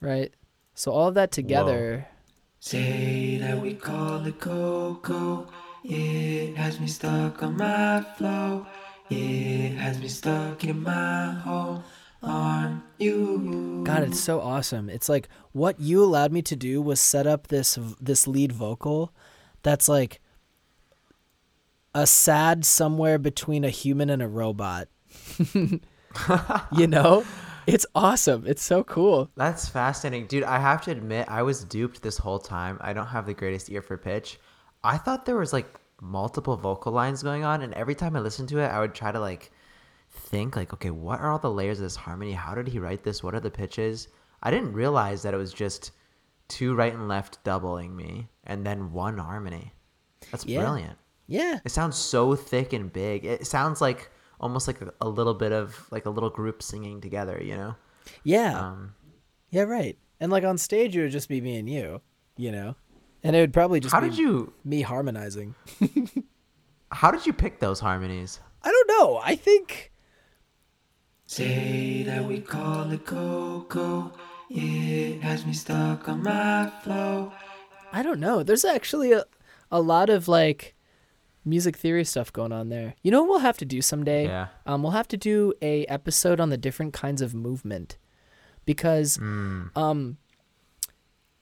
[0.02, 0.34] Right?
[0.74, 2.08] So all of that together
[2.62, 5.48] Say that we call it Coco.
[5.86, 8.68] It has me stuck on my flow.
[9.10, 11.84] It has me stuck in my home.
[12.22, 13.84] Aren't you?
[13.86, 14.90] God, it's so awesome.
[14.90, 19.14] It's like what you allowed me to do was set up this this lead vocal
[19.64, 20.20] that's like
[22.00, 24.88] a sad somewhere between a human and a robot.
[26.72, 27.26] you know?
[27.68, 28.46] It's awesome.
[28.48, 29.30] It's so cool.
[29.36, 30.26] That's fascinating.
[30.28, 32.78] Dude, I have to admit, I was duped this whole time.
[32.82, 34.40] I don't have the greatest ear for pitch.
[34.84, 35.68] I thought there was like
[36.02, 39.12] multiple vocal lines going on, and every time I listened to it, I would try
[39.12, 39.52] to like
[40.10, 42.32] think like, okay, what are all the layers of this harmony?
[42.32, 43.22] How did he write this?
[43.22, 44.08] What are the pitches?
[44.42, 45.92] I didn't realize that it was just
[46.48, 49.74] two right and left doubling me and then one harmony.
[50.32, 50.62] That's Yeah.
[50.62, 50.98] brilliant.
[51.30, 51.60] Yeah.
[51.64, 53.24] It sounds so thick and big.
[53.24, 54.10] It sounds like
[54.40, 57.76] almost like a, a little bit of like a little group singing together, you know.
[58.24, 58.60] Yeah.
[58.60, 58.96] Um,
[59.52, 59.98] yeah, right.
[60.20, 62.02] And like on stage, it would just be me and you,
[62.36, 62.76] you know?
[63.24, 65.56] And it would probably just how be did you me harmonizing.
[66.92, 68.40] how did you pick those harmonies?
[68.64, 69.22] I don't know.
[69.24, 69.92] I think
[71.30, 74.12] Say that we call it Coco.
[74.50, 77.32] It has me stuck on my flow.
[77.94, 78.42] I don't know.
[78.42, 79.26] There's actually a,
[79.72, 80.74] a lot of like
[81.46, 82.96] music theory stuff going on there.
[83.02, 84.26] You know what we'll have to do someday?
[84.26, 84.48] Yeah.
[84.66, 87.98] Um, we'll have to do a episode on the different kinds of movement
[88.66, 90.18] because um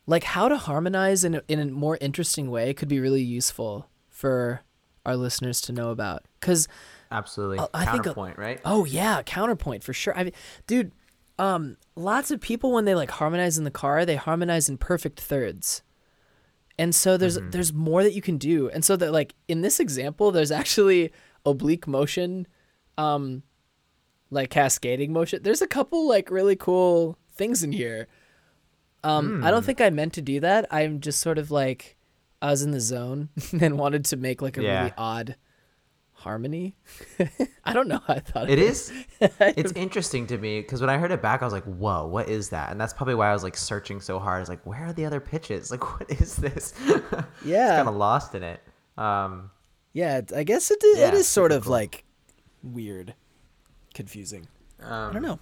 [0.05, 3.89] like how to harmonize in a, in a more interesting way could be really useful
[4.09, 4.61] for
[5.05, 6.67] our listeners to know about cuz
[7.11, 7.59] Absolutely.
[7.59, 8.59] Uh, I think a- Counterpoint, right?
[8.65, 10.17] Oh yeah, counterpoint for sure.
[10.17, 10.33] I mean,
[10.67, 10.91] dude,
[11.39, 15.19] um, lots of people when they like harmonize in the car, they harmonize in perfect
[15.21, 15.83] thirds,
[16.79, 18.69] and so there's there's more that you can do.
[18.69, 21.11] And so that like in this example, there's actually
[21.45, 22.47] oblique motion,
[22.97, 23.43] um,
[24.29, 25.41] like cascading motion.
[25.43, 28.07] There's a couple like really cool things in here.
[29.03, 30.65] Um, I don't think I meant to do that.
[30.71, 31.95] I'm just sort of like
[32.41, 33.29] I was in the zone
[33.61, 34.79] and wanted to make like a Yeah.
[34.81, 35.35] really odd
[36.27, 36.75] harmony.
[37.65, 38.01] I don't know.
[38.07, 38.91] I thought It is.
[39.21, 42.27] It's interesting to me because when I heard it back, I was like, "Whoa, what
[42.29, 44.37] is that?" And that's probably why I was like searching so hard.
[44.37, 45.71] I was like, "Where are the other pitches?
[45.71, 47.67] Like, what is this?" Yeah.
[47.67, 48.59] It's kind of lost in it.
[48.97, 49.49] Um,
[49.93, 51.71] Yeah, I guess it, it Yeah, is sort of cool.
[51.73, 52.03] like
[52.63, 53.15] weird,
[53.93, 54.47] confusing.
[54.83, 55.39] I don't know.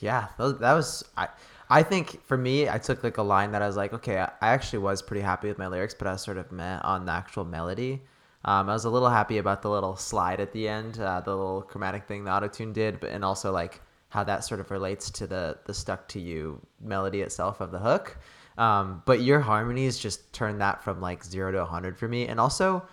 [0.00, 1.04] yeah, that was.
[1.16, 1.28] I.
[1.70, 4.26] I think for me, I took like a line that I was like, okay, I,
[4.42, 7.06] I actually was pretty happy with my lyrics, but I was sort of meh on
[7.06, 8.02] the actual melody.
[8.44, 11.34] Um, I was a little happy about the little slide at the end, uh, the
[11.34, 13.80] little chromatic thing the auto tune did, but and also like
[14.10, 17.78] how that sort of relates to the the stuck to you melody itself of the
[17.78, 18.16] hook.
[18.56, 22.28] Um, but your harmonies just turned that from like zero to 100 for me.
[22.28, 22.86] And also,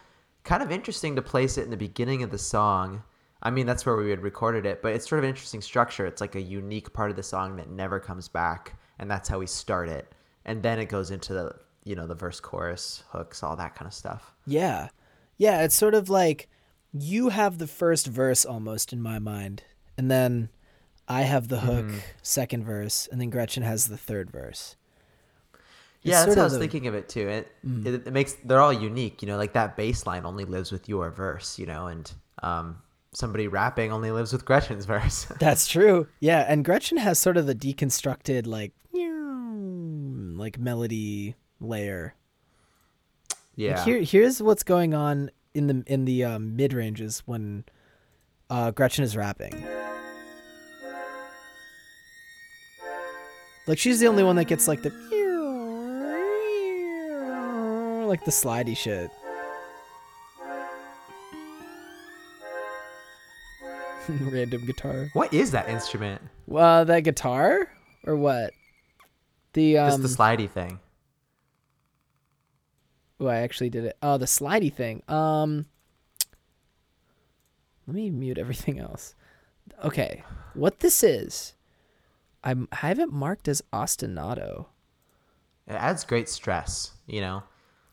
[0.43, 3.03] kind of interesting to place it in the beginning of the song.
[3.43, 6.05] I mean, that's where we had recorded it, but it's sort of interesting structure.
[6.05, 9.39] It's like a unique part of the song that never comes back, and that's how
[9.39, 10.13] we start it.
[10.45, 13.87] And then it goes into the, you know, the verse, chorus, hooks, all that kind
[13.87, 14.33] of stuff.
[14.45, 14.89] Yeah,
[15.41, 15.63] yeah.
[15.63, 16.47] It's sort of like
[16.93, 19.63] you have the first verse almost in my mind,
[19.97, 20.49] and then
[21.07, 21.97] I have the hook, Mm-hmm.
[22.21, 24.75] second verse, and then Gretchen has the third verse.
[26.03, 26.61] Yeah, that's how I was the- Mm.
[26.61, 27.27] thinking of it too.
[27.27, 27.51] It,
[27.85, 30.89] it it makes they're all unique, you know, like that bass line only lives with
[30.89, 32.11] your verse, you know, and
[32.41, 32.77] um
[33.13, 35.25] somebody rapping only lives with Gretchen's verse.
[35.39, 36.07] That's true.
[36.19, 38.73] Yeah, and Gretchen has sort of the deconstructed like
[40.37, 42.15] like melody layer.
[43.55, 43.75] Yeah.
[43.75, 47.65] Like here, here's what's going on in the in the um, mid ranges when
[48.49, 49.63] uh, Gretchen is rapping.
[53.67, 54.89] Like she's the only one that gets like the
[58.07, 59.09] like the slidey shit.
[64.09, 65.09] Random guitar.
[65.13, 66.21] what is that instrument?
[66.53, 67.71] Uh, that guitar
[68.05, 68.51] or what?
[69.53, 70.01] The Just um.
[70.01, 70.79] the slidey thing.
[73.21, 73.97] Oh, I actually did it.
[74.01, 75.03] Oh, the slidey thing.
[75.07, 75.67] Um,
[77.85, 79.13] let me mute everything else.
[79.83, 80.23] Okay,
[80.55, 81.53] what this is,
[82.43, 84.65] I'm I have it marked as ostinato.
[85.67, 87.43] It adds great stress, you know.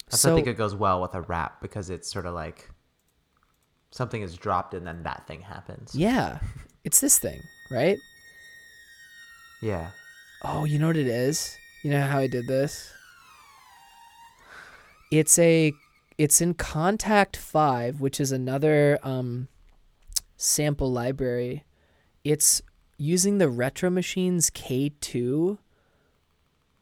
[0.09, 2.71] That's So- I think it goes well with a rap because it's sort of like
[3.91, 5.95] something is dropped and then that thing happens.
[5.95, 6.39] Yeah,
[6.85, 7.99] it's this thing, right?
[9.61, 9.91] Yeah.
[10.43, 11.55] Oh, you know what it is?
[11.83, 12.93] You know how I did this?
[15.11, 15.73] It's a
[16.17, 19.49] it's in Kontakt 5, which is another um
[20.37, 21.65] sample library.
[22.25, 22.63] It's
[22.97, 25.59] using the Retro Machines K2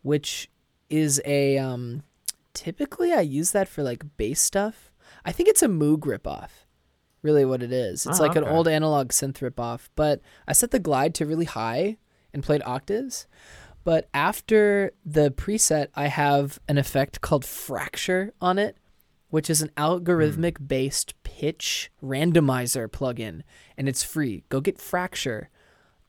[0.03, 0.49] which
[0.89, 2.03] is a um
[2.55, 4.93] typically I use that for like bass stuff.
[5.25, 6.51] I think it's a Moog ripoff.
[7.23, 8.07] Really what it is.
[8.07, 11.45] It's Oh, like an old analog synth ripoff, but I set the glide to really
[11.45, 11.97] high
[12.33, 13.27] and played octaves.
[13.87, 18.79] But after the preset, I have an effect called Fracture on it,
[19.31, 23.43] which is an algorithmic based pitch randomizer plugin,
[23.77, 24.43] and it's free.
[24.49, 25.51] Go get Fracture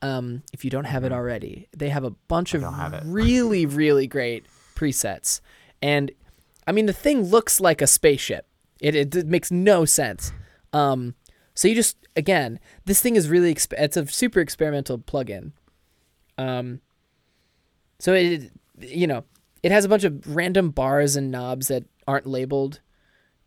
[0.01, 1.67] um, if you don't have it already.
[1.71, 3.03] They have a bunch of don't have it.
[3.05, 5.39] really, really great presets.
[5.80, 6.09] And
[6.65, 8.47] I mean, the thing looks like a spaceship.
[8.82, 10.32] It, it, it makes no sense.
[10.73, 11.13] Um,
[11.53, 15.51] so you just again, this thing is really exp- it's a super experimental plugin.
[16.39, 16.82] Um,
[17.99, 19.23] so it you know
[19.63, 22.79] it has a bunch of random bars and knobs that aren't labeled,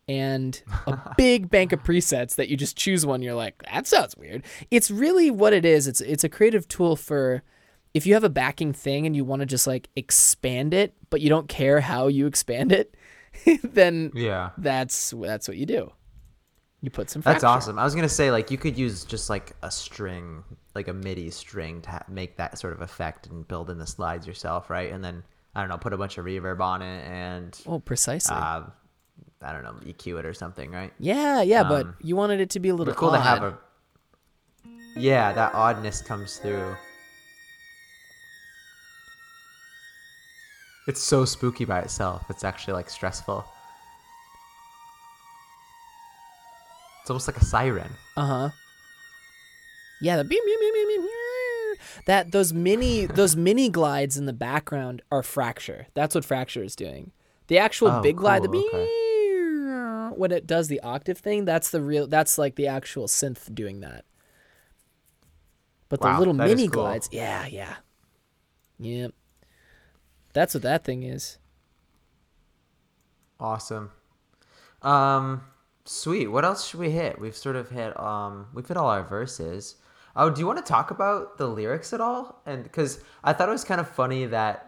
[0.07, 3.21] and a big bank of presets that you just choose one.
[3.21, 4.43] You're like, that sounds weird.
[4.69, 5.87] It's really what it is.
[5.87, 7.43] It's it's a creative tool for
[7.93, 11.21] if you have a backing thing and you want to just like expand it, but
[11.21, 12.95] you don't care how you expand it,
[13.63, 14.51] then Yeah.
[14.57, 15.91] that's that's what you do.
[16.81, 17.21] You put some.
[17.21, 17.77] That's awesome.
[17.77, 20.43] I was gonna say like you could use just like a string,
[20.75, 23.87] like a MIDI string, to ha- make that sort of effect and build in the
[23.87, 24.91] slides yourself, right?
[24.91, 25.23] And then
[25.55, 28.35] I don't know, put a bunch of reverb on it and Oh, precisely.
[28.35, 28.63] uh,
[29.43, 30.93] I don't know, EQ it or something, right?
[30.99, 33.43] yeah, yeah, but um, you wanted it to be a little But cool to have
[33.43, 33.57] a.
[34.95, 36.75] Yeah, that oddness comes through.
[40.87, 42.23] It's so spooky by itself.
[42.29, 43.45] It's actually like stressful.
[47.01, 47.89] It's almost like a siren.
[48.17, 48.49] Uh huh.
[50.01, 51.01] Yeah, the beep, beep, beep, beep, beep,
[52.05, 55.87] that those mini those mini glides in the background are fracture.
[55.93, 57.11] That's what fracture is doing.
[57.47, 58.61] The actual Oh, big glide, the cool,
[60.09, 62.07] beep, when it does the octave thing, that's the real.
[62.07, 64.05] That's like the actual synth doing that.
[65.89, 66.83] But the little mini cool.
[66.83, 67.75] glides, yeah, yeah,
[68.79, 69.13] yep.
[70.33, 71.37] That's what that thing is.
[73.39, 73.91] Awesome.
[74.81, 75.43] Um,
[75.83, 76.27] sweet.
[76.27, 77.19] What else should we hit?
[77.19, 79.75] We've sort of hit um, we've hit all our verses.
[80.15, 82.41] Oh, do you want to talk about the lyrics at all?
[82.45, 84.67] And because I thought it was kind of funny that.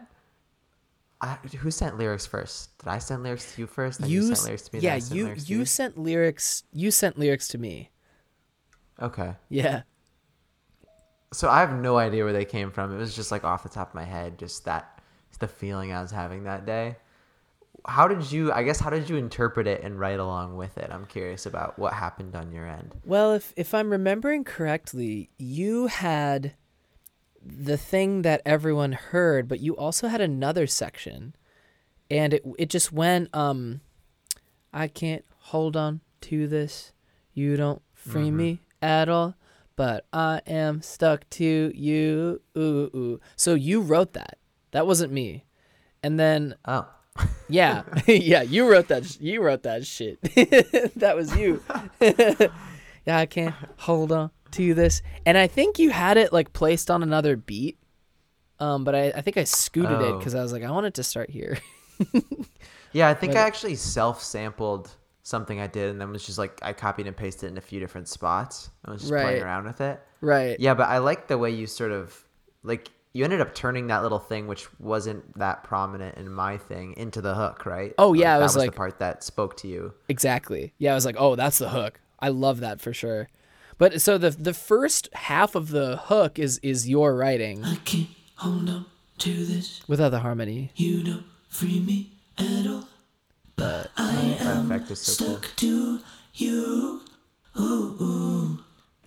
[1.20, 2.76] I, who sent lyrics first?
[2.78, 4.00] Did I send lyrics to you first?
[4.00, 4.82] You, You, sent lyrics to me.
[4.82, 6.64] yeah, sent you lyrics you sent lyrics.
[6.72, 7.90] You sent lyrics to me.
[9.00, 9.34] Okay.
[9.48, 9.82] Yeah.
[11.32, 12.94] So I have no idea where they came from.
[12.94, 15.00] It was just like off the top of my head, just that
[15.40, 16.96] the feeling I was having that day.
[17.86, 18.52] How did you?
[18.52, 20.90] I guess how did you interpret it and write along with it?
[20.90, 22.94] I'm curious about what happened on your end.
[23.04, 26.54] Well, if if I'm remembering correctly, you had
[27.44, 31.36] the thing that everyone heard, but you also had another section,
[32.10, 33.82] and it it just went um,
[34.72, 36.92] I can't hold on to this.
[37.34, 39.34] You don't free me at all,
[39.76, 42.40] but I am stuck to you.
[42.56, 43.20] Ooh, ooh.
[43.36, 44.38] So you wrote that.
[44.70, 45.44] That wasn't me.
[46.02, 46.86] And then Oh,
[47.48, 49.04] yeah, yeah, you wrote that.
[49.04, 50.20] sh- You wrote that shit.
[50.96, 51.62] that was you.
[52.00, 55.02] yeah, I can't hold on to this.
[55.26, 57.78] And I think you had it like placed on another beat.
[58.60, 60.18] Um, but I, I think I scooted it Oh.
[60.18, 61.58] because I was like, I want it to start here.
[62.92, 63.08] yeah.
[63.08, 64.90] I think But- I actually self-sampled
[65.22, 67.62] something I did, and then was just like I copied and pasted it in a
[67.62, 68.70] few different spots.
[68.84, 69.22] I was just Right.
[69.22, 70.00] playing around with it.
[70.20, 70.58] right.
[70.60, 72.14] Yeah, but I like the way you sort of
[72.62, 76.94] like you ended up turning that little thing, which wasn't that prominent in my thing,
[76.98, 77.94] into the hook, right?
[77.96, 79.94] Oh, yeah, it that was was like- the part that spoke to you.
[80.08, 80.74] Exactly.
[80.78, 82.00] Yeah, I was like, oh, that's the hook.
[82.18, 83.28] I love that for sure.
[83.78, 88.06] But so the the first half of the hook is is your writing I can't
[88.36, 88.86] hold on
[89.18, 89.82] to this.
[89.88, 90.70] without the harmony.
[90.76, 92.88] You don't free me at all.
[93.56, 95.36] But oh, I That am effect is so cool.
[95.38, 96.00] stuck to
[96.34, 97.00] you.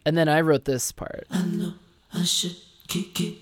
[0.06, 1.26] and then I wrote this part.
[1.32, 1.74] I know
[2.14, 2.56] I should
[2.88, 3.38] kick it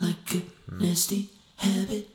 [0.00, 0.42] like a
[0.74, 2.08] nasty habit,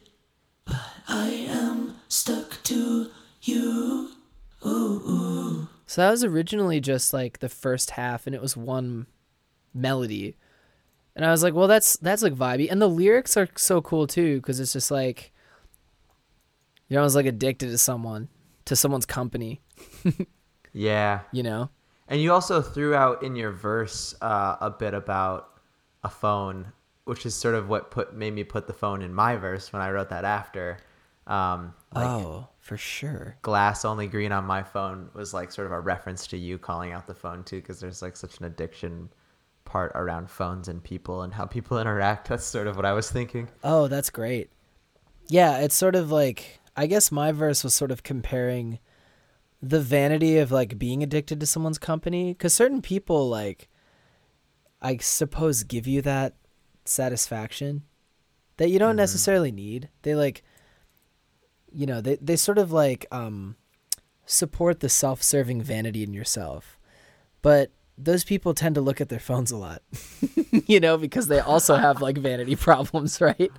[0.66, 0.76] but
[1.08, 3.10] I am stuck to
[3.42, 4.10] you.
[4.64, 9.08] So that was originally just like the first half, and it was one
[9.74, 10.38] melody,
[11.16, 14.08] and I was like, well, that's that's like vibey, and the lyrics are so cool
[14.08, 15.34] too, because it's just like,
[16.88, 18.30] you know, I was like addicted to someone,
[18.66, 19.60] to someone's company,
[20.74, 21.22] Yeah.
[21.34, 21.70] you know.
[22.08, 25.50] And you also threw out in your verse uh, a bit about
[26.04, 26.72] a phone,
[27.06, 29.82] which is sort of what put made me put the phone in my verse when
[29.82, 30.78] I wrote that after.
[31.28, 33.38] Um, like oh, for sure.
[33.42, 36.92] glass only green on my phone was like sort of a reference to you calling
[36.92, 39.10] out the phone too, because there's like such an addiction
[39.66, 42.28] part around phones and people and how people interact.
[42.28, 43.50] That's sort of what I was thinking.
[43.64, 44.50] Oh, that's great.
[45.28, 48.80] Yeah, it's sort of like I guess my verse was sort of comparing
[49.62, 53.70] the vanity of like being addicted to someone's company cuz certain people like
[54.82, 56.34] I suppose give you that
[56.86, 57.84] satisfaction
[58.58, 59.90] that you don't necessarily need.
[60.04, 60.44] They like
[61.74, 63.56] you know, they they sort of like um
[64.26, 66.78] support the self-serving vanity in yourself.
[67.42, 69.82] But those people tend to look at their phones a lot.
[70.68, 73.52] you know, because they also have like vanity problems, right?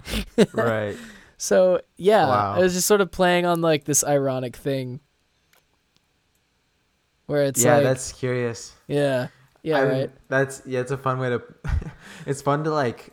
[0.52, 0.96] Right.
[1.38, 2.54] So yeah, Wow.
[2.54, 5.00] I was just sort of playing on like this ironic thing,
[7.26, 8.72] where it's yeah, like, that's curious.
[8.86, 9.26] yeah,
[9.62, 11.42] yeah, I'm- right, That's yeah, it's a fun way to.
[12.26, 13.12] it's fun to like.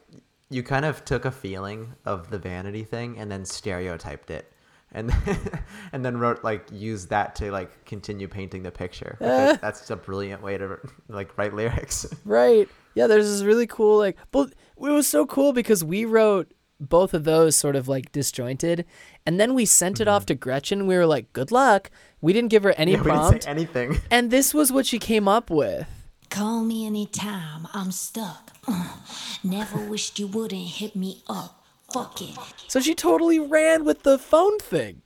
[0.51, 4.51] You kind of took a feeling of the vanity thing and then stereotyped it,
[4.91, 5.13] and
[5.93, 9.15] and then wrote like use that to like continue painting the picture.
[9.21, 10.77] I- that's a brilliant way to
[11.07, 12.07] like write lyrics.
[12.25, 12.67] right.
[12.95, 17.13] Yeah, there's this really cool like, but it was so cool because we wrote both
[17.13, 18.85] of those sort of like disjointed,
[19.27, 20.87] and then we sent it off to Gretchen.
[20.87, 21.91] We were like, good luck.
[22.21, 23.07] We didn't give her any Mm-hmm.
[23.07, 23.97] Yeah, we didn't prompt, say anything.
[24.09, 25.87] and this was what she came up with.
[26.29, 28.51] Call me anytime I'm stuck.
[28.67, 28.97] Uh,
[29.43, 31.63] never wished you wouldn't hit me up.
[31.91, 32.37] Fuck it.
[32.67, 35.01] So she totally ran with the phone thing.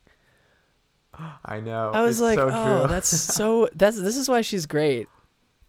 [1.44, 1.90] I know.
[1.94, 2.88] I was it's like, so oh, true.
[2.88, 3.68] that's so.
[3.74, 5.08] That's this is why she's great.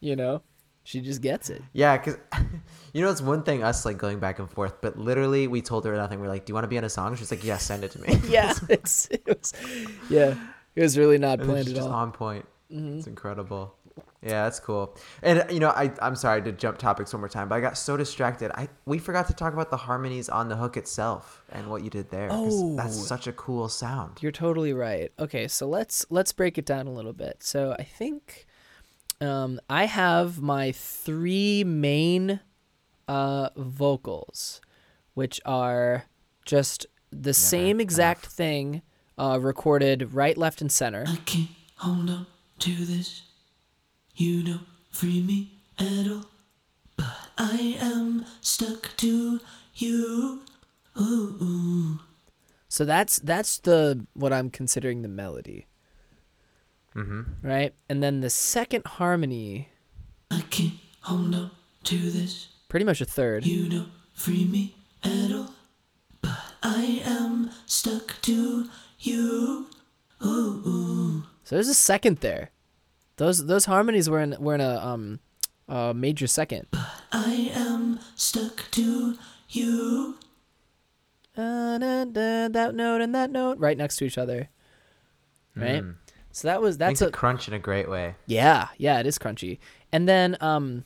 [0.01, 0.41] You know,
[0.83, 1.61] she just gets it.
[1.71, 2.17] Yeah, because
[2.93, 5.85] you know it's one thing us like going back and forth, but literally we told
[5.85, 6.19] her nothing.
[6.19, 7.91] We're like, "Do you want to be on a song?" She's like, "Yeah, send it
[7.91, 9.53] to me." Yeah, it's it was,
[10.09, 10.35] yeah,
[10.75, 11.93] it was really not And planned at just all.
[11.93, 12.45] on point.
[12.69, 13.74] It's incredible.
[14.25, 14.97] Yeah, that's cool.
[15.21, 17.77] And you know, I I'm sorry to jump topics one more time, but I got
[17.77, 18.51] so distracted.
[18.55, 21.91] I we forgot to talk about the harmonies on the hook itself and what you
[21.91, 22.29] did there.
[22.29, 23.03] 'cause that's Oh.
[23.03, 24.17] such a cool sound.
[24.21, 25.11] You're totally right.
[25.19, 27.43] Okay, so let's let's break it down a little bit.
[27.43, 28.47] So I think
[29.21, 32.39] um, I have my three main
[33.07, 34.59] uh, vocals,
[35.13, 36.05] which are
[36.45, 38.81] just the same exact thing
[39.19, 41.05] uh, recorded right, left, and center.
[41.07, 42.25] I can't hold on
[42.59, 43.21] to this.
[44.15, 46.25] You don't free me at all.
[46.95, 49.39] But I am stuck to
[49.75, 50.41] you.
[50.99, 51.99] Ooh, ooh.
[52.69, 55.67] So that's that's the what I'm considering the melody.
[56.95, 57.45] Mm-hmm.
[57.45, 59.67] Right, and then the second harmony,
[60.31, 61.51] I can't hold on
[61.83, 62.47] to this.
[62.69, 63.45] pretty much a third.
[63.45, 65.51] You don't free me at all.
[66.21, 69.67] But I am stuck to you.
[70.25, 71.23] Ooh, ooh.
[71.43, 72.51] So there's a second there.
[73.17, 75.19] Those those harmonies were in were in a um
[75.67, 76.67] a major second.
[77.11, 79.17] I am stuck to
[79.49, 80.17] you.
[81.37, 84.49] Uh, da, da, that note and that note right next to each other.
[85.55, 85.83] Right?
[86.31, 88.15] So that was that's Makes a crunch in a great way.
[88.25, 89.59] yeah, yeah, it is crunchy.
[89.91, 90.83] And then um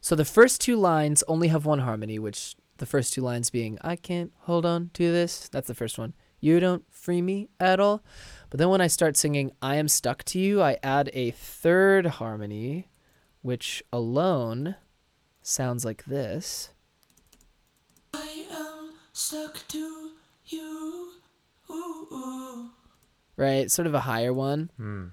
[0.00, 3.78] so the first two lines only have one harmony, which the first two lines being
[3.82, 5.48] I can't hold on to this.
[5.48, 6.14] That's the first one.
[6.40, 8.02] You don't free me at all.
[8.54, 12.06] But then when I start singing I am stuck to you, I add a third
[12.06, 12.86] harmony
[13.42, 14.76] which alone
[15.42, 16.70] sounds like this.
[18.14, 20.10] I am stuck to
[20.46, 21.08] you.
[21.68, 22.70] Ooh, ooh.
[23.36, 23.68] right?
[23.72, 24.70] Sort of a higher one.
[24.76, 25.06] Hmm.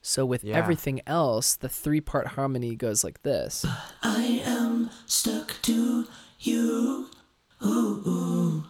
[0.00, 0.56] So with Yeah.
[0.56, 3.66] everything else, the three part harmony goes like this.
[4.02, 6.06] I am stuck to
[6.38, 7.10] you.
[7.62, 8.64] Ooh, ooh.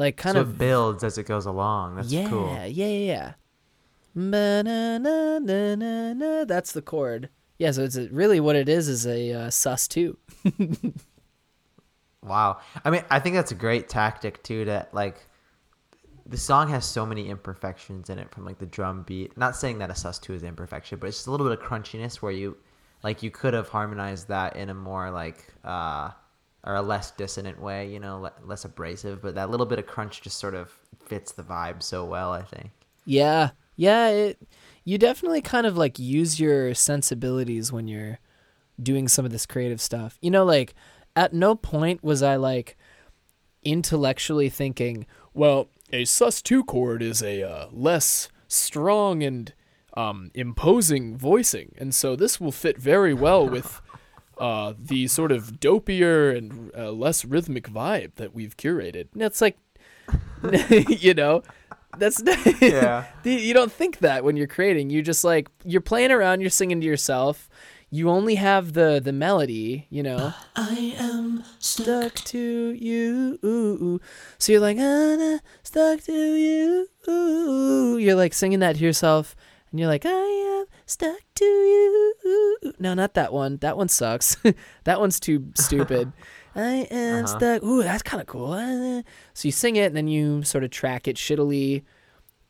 [0.00, 1.96] Like kind so of builds as it goes along.
[1.96, 2.50] That's yeah, cool.
[2.54, 3.32] yeah, yeah, yeah.
[6.44, 7.28] That's the chord.
[7.58, 10.16] Yeah, so it's a, really what it is is a uh, sus two.
[12.22, 12.58] Wow.
[12.84, 14.64] I mean, I think that's a great tactic too.
[14.66, 15.26] To like,
[16.26, 19.36] the song has so many imperfections in it from like the drum beat.
[19.36, 21.64] Not saying that a sus two is imperfection, but it's just a little bit of
[21.64, 22.56] crunchiness where you,
[23.02, 26.10] like, you could have harmonized that in a more like, uh,
[26.64, 27.90] or a less dissonant way.
[27.90, 29.22] You know, le- less abrasive.
[29.22, 30.70] But that little bit of crunch just sort of
[31.06, 32.32] fits the vibe so well.
[32.32, 32.70] I think.
[33.04, 34.08] Yeah, yeah.
[34.08, 34.48] It
[34.84, 38.18] you definitely kind of like use your sensibilities when you're
[38.82, 40.18] doing some of this creative stuff.
[40.20, 40.74] You know, like
[41.16, 42.76] at no point was I like
[43.62, 49.52] intellectually thinking, well, a sus two chord is a uh, less strong and
[49.96, 53.80] um, imposing voicing, and so this will fit very well with.
[54.40, 59.08] Uh, the sort of dopier and uh, less rhythmic vibe that we've curated.
[59.12, 59.58] And it's like,
[60.88, 61.42] you know,
[61.98, 62.22] that's
[62.60, 63.04] Yeah.
[63.22, 64.88] you don't think that when you're creating.
[64.90, 67.48] You just like you're playing around, you're singing to yourself.
[67.90, 70.32] You only have the the melody, you know.
[70.56, 72.38] I am Stuck to
[72.72, 74.00] you.
[74.38, 77.98] So you're like, nah, stuck to you.
[77.98, 79.36] You're like singing that to yourself,
[79.70, 82.72] and you're like, I am stuck to you.
[82.78, 83.56] No, not that one.
[83.58, 84.36] That one sucks.
[84.84, 86.12] that one's too stupid.
[86.54, 87.38] I am Uh-huh.
[87.38, 87.62] stuck.
[87.62, 88.52] Ooh, that's kind of cool.
[88.52, 89.02] Ah.
[89.34, 91.82] So you sing it, and then you sort of track it shittily,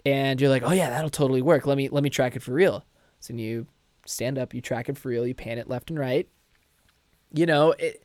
[0.07, 1.67] and you're like, oh yeah, that'll totally work.
[1.67, 2.85] Let me let me track it for real.
[3.21, 3.67] So you
[4.07, 6.29] stand up, you track it for real, you pan it left and right.
[7.33, 8.03] You know, it,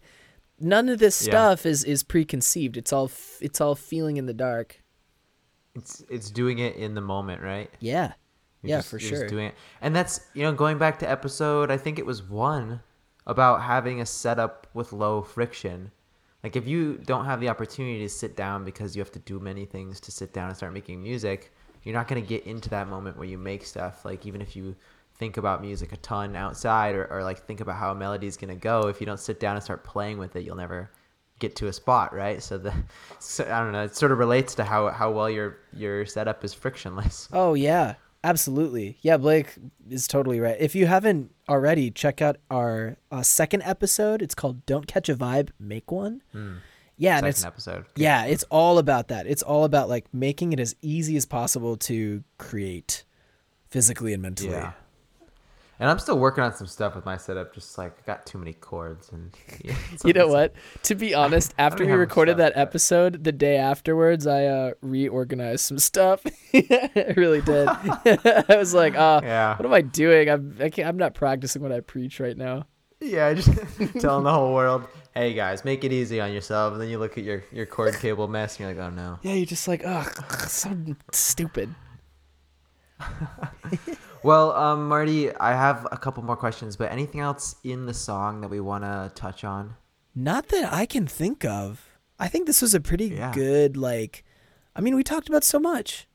[0.59, 1.31] none of this Yeah.
[1.31, 2.75] stuff is is preconceived.
[2.77, 3.09] It's all
[3.41, 4.81] it's all feeling in the dark.
[5.73, 7.69] It's it's doing it in the moment, right?
[7.79, 8.13] Yeah,
[8.65, 9.27] You're yeah, just- for sure.
[9.27, 11.71] Doing it, and that's you know going back to episode.
[11.71, 12.81] I think it was one
[13.27, 15.91] about having a setup with low friction.
[16.43, 19.39] Like if you don't have the opportunity to sit down because you have to do
[19.39, 21.51] many things to sit down and start making music,
[21.83, 24.05] you're not gonna get into that moment where you make stuff.
[24.05, 24.75] Like even if you
[25.15, 28.37] think about music a ton outside or, or like think about how a melody is
[28.37, 30.91] gonna go, if you don't sit down and start playing with it, you'll never
[31.39, 32.41] get to a spot, right?
[32.41, 32.73] So the
[33.19, 33.83] so, I don't know.
[33.83, 37.29] It sort of relates to how how well your your setup is frictionless.
[37.33, 37.95] Oh yeah,
[38.25, 38.97] absolutely.
[39.01, 39.55] Yeah, Blake
[39.89, 40.57] is totally right.
[40.59, 44.21] If you haven't already, check out our uh, second episode.
[44.21, 46.21] It's called "Don't Catch a Vibe, Make One."
[46.97, 47.85] Yeah, and Second it's episode.
[47.95, 49.27] yeah, it's all about that.
[49.27, 53.03] It's all about like making it as easy as possible to create
[53.69, 54.51] physically and mentally.
[54.51, 54.71] Yeah.
[55.77, 57.53] And I'm still working on some stuff with my setup.
[57.53, 59.75] Just like I got too many cords, and yeah,
[60.05, 60.53] You know what?
[60.83, 64.71] To be honest, after we recorded stuff, that but- episode, the day afterwards, I uh,
[64.81, 66.21] reorganized some stuff.
[66.53, 67.67] I really did.
[67.67, 69.57] I was like, uh, Yeah.
[69.57, 70.29] what am I doing?
[70.29, 72.67] I'm I can't, I'm not practicing what I preach right now.
[73.01, 73.49] Yeah, just
[73.99, 77.17] telling the whole world, "Hey guys, make it easy on yourself." And then you look
[77.17, 79.81] at your your cord cable mess, and you're like, "Oh no." Yeah, you're just like,
[79.85, 80.71] ugh, so
[81.11, 81.75] stupid.
[84.25, 88.41] Well, um, Marty, I have a couple more questions, but anything else in the song
[88.41, 89.75] that we want to touch on?
[90.15, 91.87] Not that I can think of.
[92.17, 93.31] I think this was a pretty Yeah.
[93.33, 94.23] good, like,
[94.75, 96.07] I mean, we talked about so much.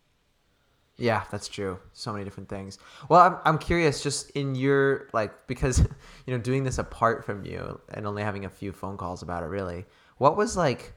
[0.96, 1.78] Yeah, that's true.
[1.92, 2.78] So many different things.
[3.08, 7.44] Well, I'm I'm curious, just in your like, because you know, doing this apart from
[7.44, 9.86] you and only having a few phone calls about it, really,
[10.18, 10.94] what was like,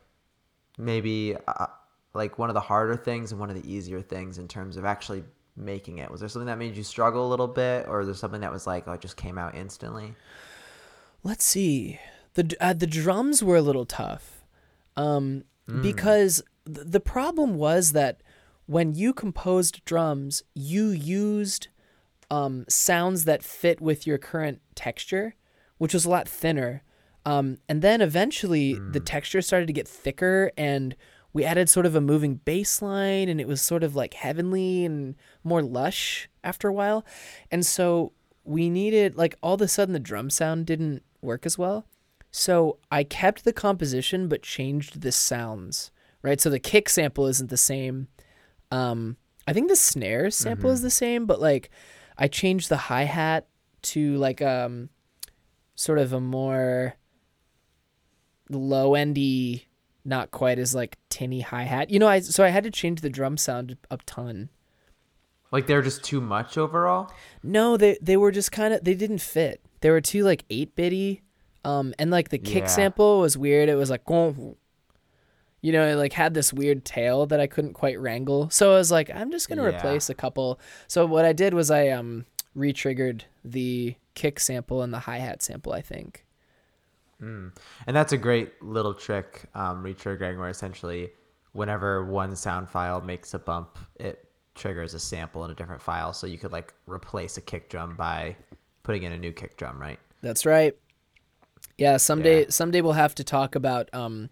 [0.80, 1.68] maybe uh,
[2.16, 4.84] like one of the harder things and one of the easier things in terms of
[4.84, 5.24] actually
[5.56, 6.10] making it?
[6.10, 8.52] Was there something that made you struggle a little bit, or was there something that
[8.52, 10.16] was like, oh, it just came out instantly?
[11.24, 12.00] Let's see.
[12.34, 14.44] The uh, the drums were a little tough.
[14.96, 15.44] Um
[15.82, 18.22] because th- the problem was that
[18.66, 21.68] when you composed drums, you used
[22.30, 25.36] um sounds that fit with your current texture,
[25.78, 26.84] which was a lot thinner.
[27.26, 30.96] Um and then eventually the texture started to get thicker and
[31.34, 34.86] we added sort of a moving bass line and it was sort of like heavenly
[34.86, 37.04] and more lush after a while.
[37.52, 41.58] And so we needed like all of a sudden the drum sound didn't work as
[41.58, 41.88] well.
[42.30, 45.92] So I kept the composition but changed the sounds,
[46.22, 46.40] right?
[46.40, 48.08] So the kick sample isn't the same.
[48.72, 51.70] Um I think the snare sample is the same, but like
[52.18, 53.48] I changed the hi-hat
[53.84, 54.90] to like um
[55.76, 56.96] sort of a more
[58.50, 59.68] low endy
[60.06, 61.90] not quite as like tinny hi-hat.
[61.90, 64.50] You know, I so I had to change the drum sound a ton.
[65.52, 67.12] Like they're just too much overall.
[67.44, 69.62] No, they they were just kind of they didn't fit.
[69.82, 71.22] They were too like eight bitty,
[71.64, 72.68] um, and like the kick Yeah.
[72.68, 73.70] sample was weird.
[73.70, 78.00] It was like, you know, it like had this weird tail that I couldn't quite
[78.00, 78.50] wrangle.
[78.50, 79.78] So I was like, I'm just gonna Yeah.
[79.78, 80.60] replace a couple.
[80.88, 82.26] So what I did was I um
[82.56, 85.72] re-triggered the kick sample and the hi hat sample.
[85.74, 86.26] I think.
[87.88, 91.12] And that's a great little trick, um, retriggering, where essentially,
[91.54, 96.14] whenever one sound file makes a bump, it triggers a sample in a different file.
[96.14, 98.36] So you could like replace a kick drum by
[98.84, 100.00] putting in a new kick drum, right?
[100.22, 100.76] That's right.
[101.78, 102.50] Yeah, someday Yeah.
[102.50, 104.30] someday we'll have to talk about um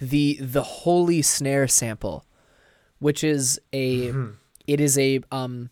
[0.00, 2.26] the the holy snare sample,
[2.98, 4.12] which is a
[4.66, 5.70] it is a um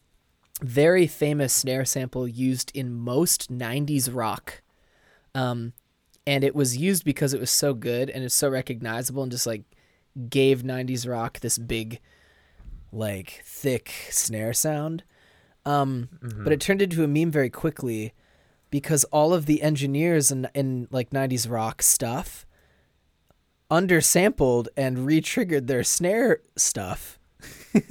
[0.62, 4.62] very famous snare sample used in most 90s rock.
[5.35, 5.73] Um
[6.26, 9.46] and it was used because it was so good and it's so recognizable and just
[9.46, 9.62] like
[10.28, 12.01] gave 90s rock this big
[12.92, 15.02] like thick snare sound.
[15.66, 18.12] Um, But it turned into a meme very quickly
[18.70, 22.46] because all of the engineers in, in like 90s rock stuff
[23.70, 27.18] undersampled and re-triggered their snare stuff.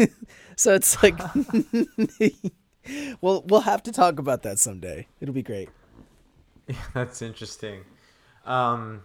[0.56, 1.20] so it's like
[3.22, 5.08] well we'll have to talk about that someday.
[5.20, 5.70] It'll be great.
[6.68, 7.82] yeah, That's interesting.
[8.46, 9.04] Um,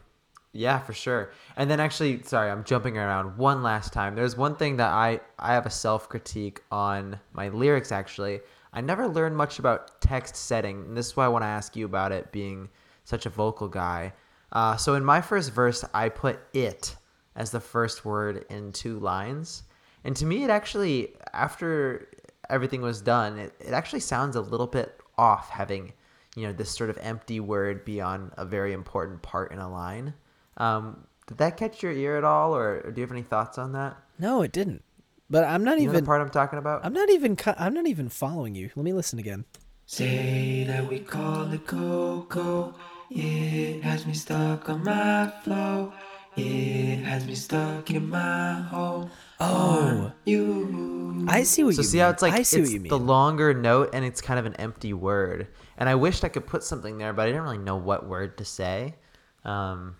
[0.53, 1.31] yeah, for sure.
[1.57, 4.15] And then actually, sorry, I'm jumping around one last time.
[4.15, 7.93] There's one thing that I I have a self critique on my lyrics.
[7.93, 8.41] Actually,
[8.73, 11.77] I never learned much about text setting, and this is why I want to ask
[11.77, 12.69] you about it, being
[13.05, 14.13] such a vocal guy.
[14.53, 16.97] Uh, so in my first verse, I put it
[17.37, 19.65] as the first word in two lines,
[20.05, 22.09] and to me, it actually after
[22.49, 25.93] everything was done, it, it actually sounds a little bit off having
[26.39, 29.71] you know this sort of empty word be on a very important part in a
[29.71, 30.15] line.
[30.57, 33.59] Um, did that catch your ear at all, or, or do you have any thoughts
[33.59, 33.97] on that?
[34.19, 34.83] No, it didn't.
[35.31, 36.85] But I'm not You know the even part I'm talking about?
[36.85, 38.71] I'm not even cu- I'm not even following you.
[38.75, 39.45] Let me listen again.
[39.85, 42.75] Say that we call it Coco.
[43.11, 45.93] It has me stuck on my flow.
[46.37, 49.11] It has me stuck in my hole.
[49.41, 51.27] Oh, You.
[51.29, 52.05] I see what so you see mean.
[52.05, 52.89] how it's like I see it's what you mean.
[52.89, 55.49] the longer note and it's kind of an empty word.
[55.77, 58.39] And I wished I could put something there, but I didn't really know what word
[58.39, 58.95] to say.
[59.45, 59.97] Um,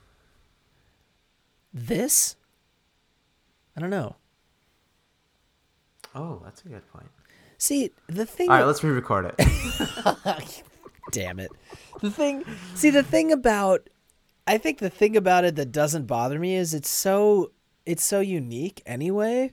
[1.73, 2.37] this?
[3.77, 4.17] I don't know.
[6.15, 7.09] oh, that's a good point.
[7.59, 10.63] See, the thing All right, let's re-record it.
[11.13, 11.51] damn it.
[12.01, 12.45] The thing,
[12.75, 13.89] see, the thing about,
[14.47, 17.51] I think the thing about it that doesn't bother me is it's so,
[17.89, 19.53] it's so unique anyway,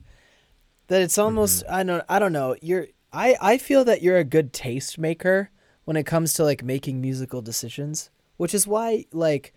[0.88, 2.54] that it's almost, I don't, I don't know.
[2.60, 5.50] You're, I, I feel that you're a good taste maker
[5.84, 9.54] when it comes to like making musical decisions, which is why like,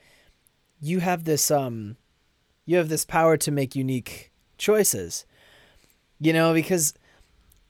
[0.80, 1.98] you have this, um,
[2.66, 5.26] you have this power to make unique choices,
[6.20, 6.94] you know, because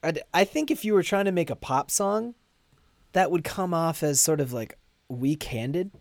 [0.04, 2.36] I, I think if you were trying to make a pop song,
[3.14, 4.78] that would come off as sort of like
[5.10, 5.92] weak-handed.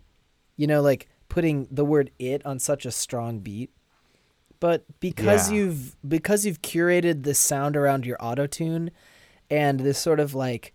[0.60, 3.70] You know, like putting the word it on such a strong beat.
[4.60, 5.56] But because Yeah.
[5.58, 8.90] you've because you've curated the sound around your auto-tune
[9.50, 10.74] and this sort of like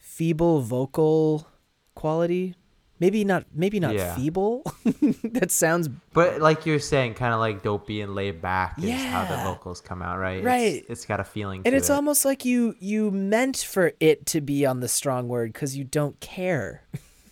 [0.00, 1.46] feeble vocal
[1.94, 2.54] quality,
[3.00, 4.14] maybe not maybe not Yeah.
[4.14, 4.62] feeble.
[5.24, 9.24] that sounds But like you're saying, kind of like dopey and laid back is how
[9.26, 10.38] the vocals come out, right?
[10.38, 10.84] It's- Right.
[10.88, 11.62] it's got a feeling.
[11.64, 11.92] and it's it.
[11.92, 15.84] almost like you you meant for it to be on the strong word because you
[15.84, 16.82] don't care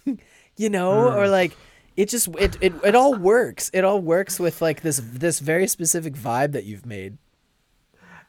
[0.56, 1.30] you know or mm.
[1.30, 1.56] like
[1.96, 3.70] it just it, it it all works.
[3.72, 7.18] It all works with like this this very specific vibe that you've made.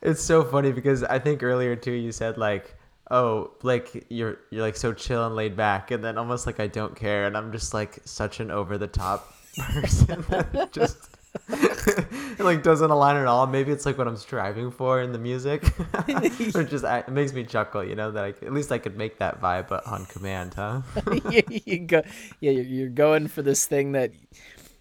[0.02, 2.76] It's so funny because I think earlier too you said like,
[3.10, 6.68] "Oh, like you're you're like so chill and laid back," and then almost like I
[6.68, 10.26] don't care, and I'm just like such an over the top person
[10.72, 11.13] just
[11.50, 13.48] it like doesn't align at all.
[13.48, 15.64] Maybe it's like what I'm striving for in the music,
[16.56, 17.84] or just it makes me chuckle.
[17.84, 20.82] You know that I, at least I could make that vibe but on command, huh?
[21.30, 22.02] you, you go
[22.40, 24.12] yeah you're, you're going for this thing that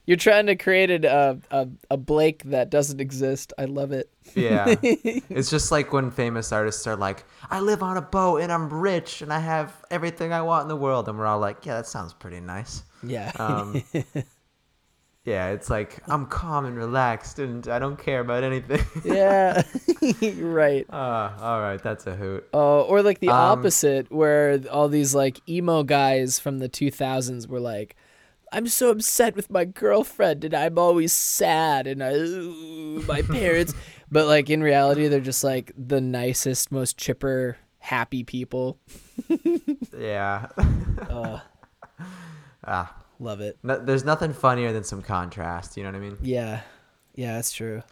[0.06, 4.74] you're trying to create a, a a blake that doesn't exist i love it Yeah.
[4.82, 8.68] it's just like when famous artists are like, I live on a boat and I'm
[8.72, 11.08] rich and I have everything I want in the world.
[11.08, 12.82] And we're all like, yeah, that sounds pretty nice.
[13.02, 13.82] yeah Um,
[15.24, 18.80] yeah, it's like, I'm calm and relaxed and I don't care about anything.
[19.04, 19.62] yeah
[20.38, 22.48] right uh, all right, that's a hoot.
[22.52, 27.46] Oh, or like the Um, opposite, where all these like emo guys from the 2000s
[27.48, 27.96] were like,
[28.54, 33.72] I'm so upset with my girlfriend and I'm always sad and I, ooh, my parents.
[34.10, 38.78] but like in reality, they're just like the nicest, most chipper, happy people.
[39.98, 40.48] Yeah.
[41.08, 41.40] Uh,
[42.66, 43.58] ah, love it.
[43.62, 45.76] no, there's nothing funnier than some contrast.
[45.76, 46.18] You know what I mean?
[46.22, 46.60] Yeah.
[47.14, 47.82] Yeah, that's true.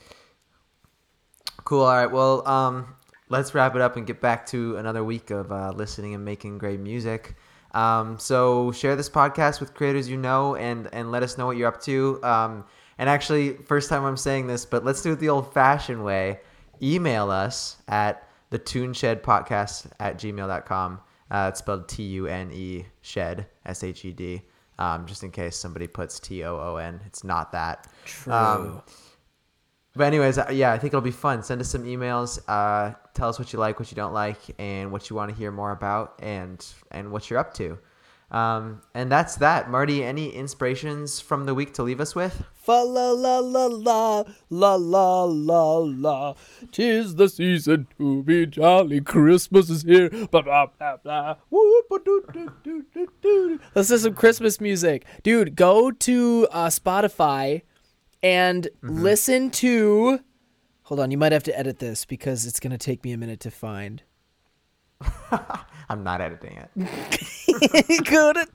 [1.64, 1.82] Cool.
[1.84, 2.10] All right.
[2.10, 2.94] Well, um,
[3.28, 6.58] let's wrap it up and get back to another week of uh, listening and making
[6.58, 7.36] great music.
[7.72, 11.56] Um, so share this podcast with creators you know and and let us know what
[11.56, 12.18] you're up to.
[12.24, 12.64] Um,
[12.98, 16.40] and actually, first time I'm saying this, but let's do it the old-fashioned way.
[16.82, 21.00] Email us at the Tuneshed Podcast at gmail.com.
[21.30, 24.42] Uh, it's spelled T U N E shed S H E D.
[24.80, 27.86] Um, just in case somebody puts T O O N, it's not that.
[28.06, 28.32] True.
[28.32, 28.82] Um,
[29.94, 31.42] but anyways, uh, yeah, I think it'll be fun.
[31.42, 32.40] Send us some emails.
[32.48, 35.36] Uh, tell us what you like, what you don't like, and what you want to
[35.36, 37.78] hear more about, and and what you're up to.
[38.30, 39.68] Um, and that's that.
[39.68, 42.44] Marty, any inspirations from the week to leave us with?
[42.70, 46.34] Fa la la la la la la la la.
[46.70, 49.00] Tis the season to be jolly.
[49.00, 50.08] Christmas is here.
[50.08, 51.34] Blah blah blah blah.
[53.74, 55.04] Let's do some Christmas music.
[55.24, 57.62] Dude, go to uh, Spotify
[58.22, 60.20] and listen to.
[60.84, 63.40] Hold on, you might have to edit this because it's to take me a minute
[63.40, 64.04] to find.
[65.88, 66.70] I'm not editing it.
[68.04, 68.46] go to.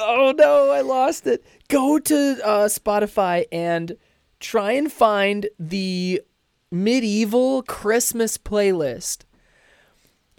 [0.00, 1.44] Oh no, I lost it.
[1.68, 3.96] Go to uh, Spotify and
[4.40, 6.22] try and find the
[6.70, 9.24] medieval Christmas playlist.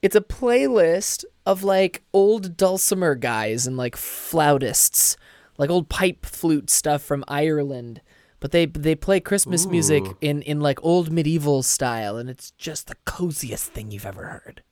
[0.02, 5.18] It's a playlist of like old dulcimer guys and like flautists,
[5.58, 8.02] like old pipe flute stuff from Ireland.
[8.40, 12.88] But they they play Christmas music in in like old medieval style, and it's just
[12.88, 14.64] the coziest thing you've ever heard.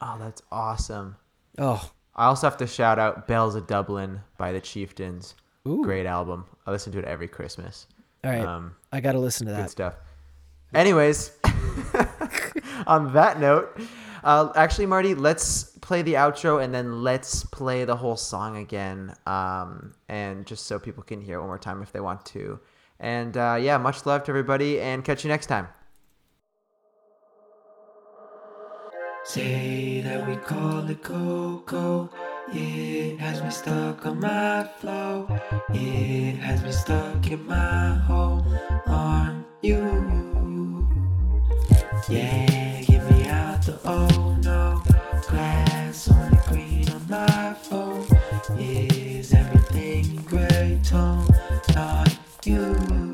[0.00, 1.16] Oh, that's awesome.
[1.58, 5.34] Oh, I also have to shout out "Bells of Dublin" by the Chieftains.
[5.68, 5.82] Ooh.
[5.82, 6.44] Great album.
[6.66, 7.86] I listen to it every Christmas.
[8.24, 9.70] all right, Um, I gotta listen to good that.
[9.70, 9.94] stuff.
[10.74, 11.32] Anyways,
[12.86, 13.78] on that note,
[14.24, 19.14] uh, actually, Marty, let's play the outro and then let's play the whole song again,
[19.26, 22.58] um, and just so people can hear it one more time if they want to.
[22.98, 25.68] And uh, yeah, much love to everybody, and catch you next time.
[29.26, 32.08] Say that we call it Coco.
[32.52, 35.26] It has me stuck on my flow.
[35.70, 38.46] It has me stuck in my home
[38.86, 40.88] on you.
[42.08, 44.80] Yeah, get me out the oh no.
[45.26, 48.06] Grass on the green on my phone.
[48.60, 51.26] Is everything in gray tone?
[51.74, 53.05] Not you.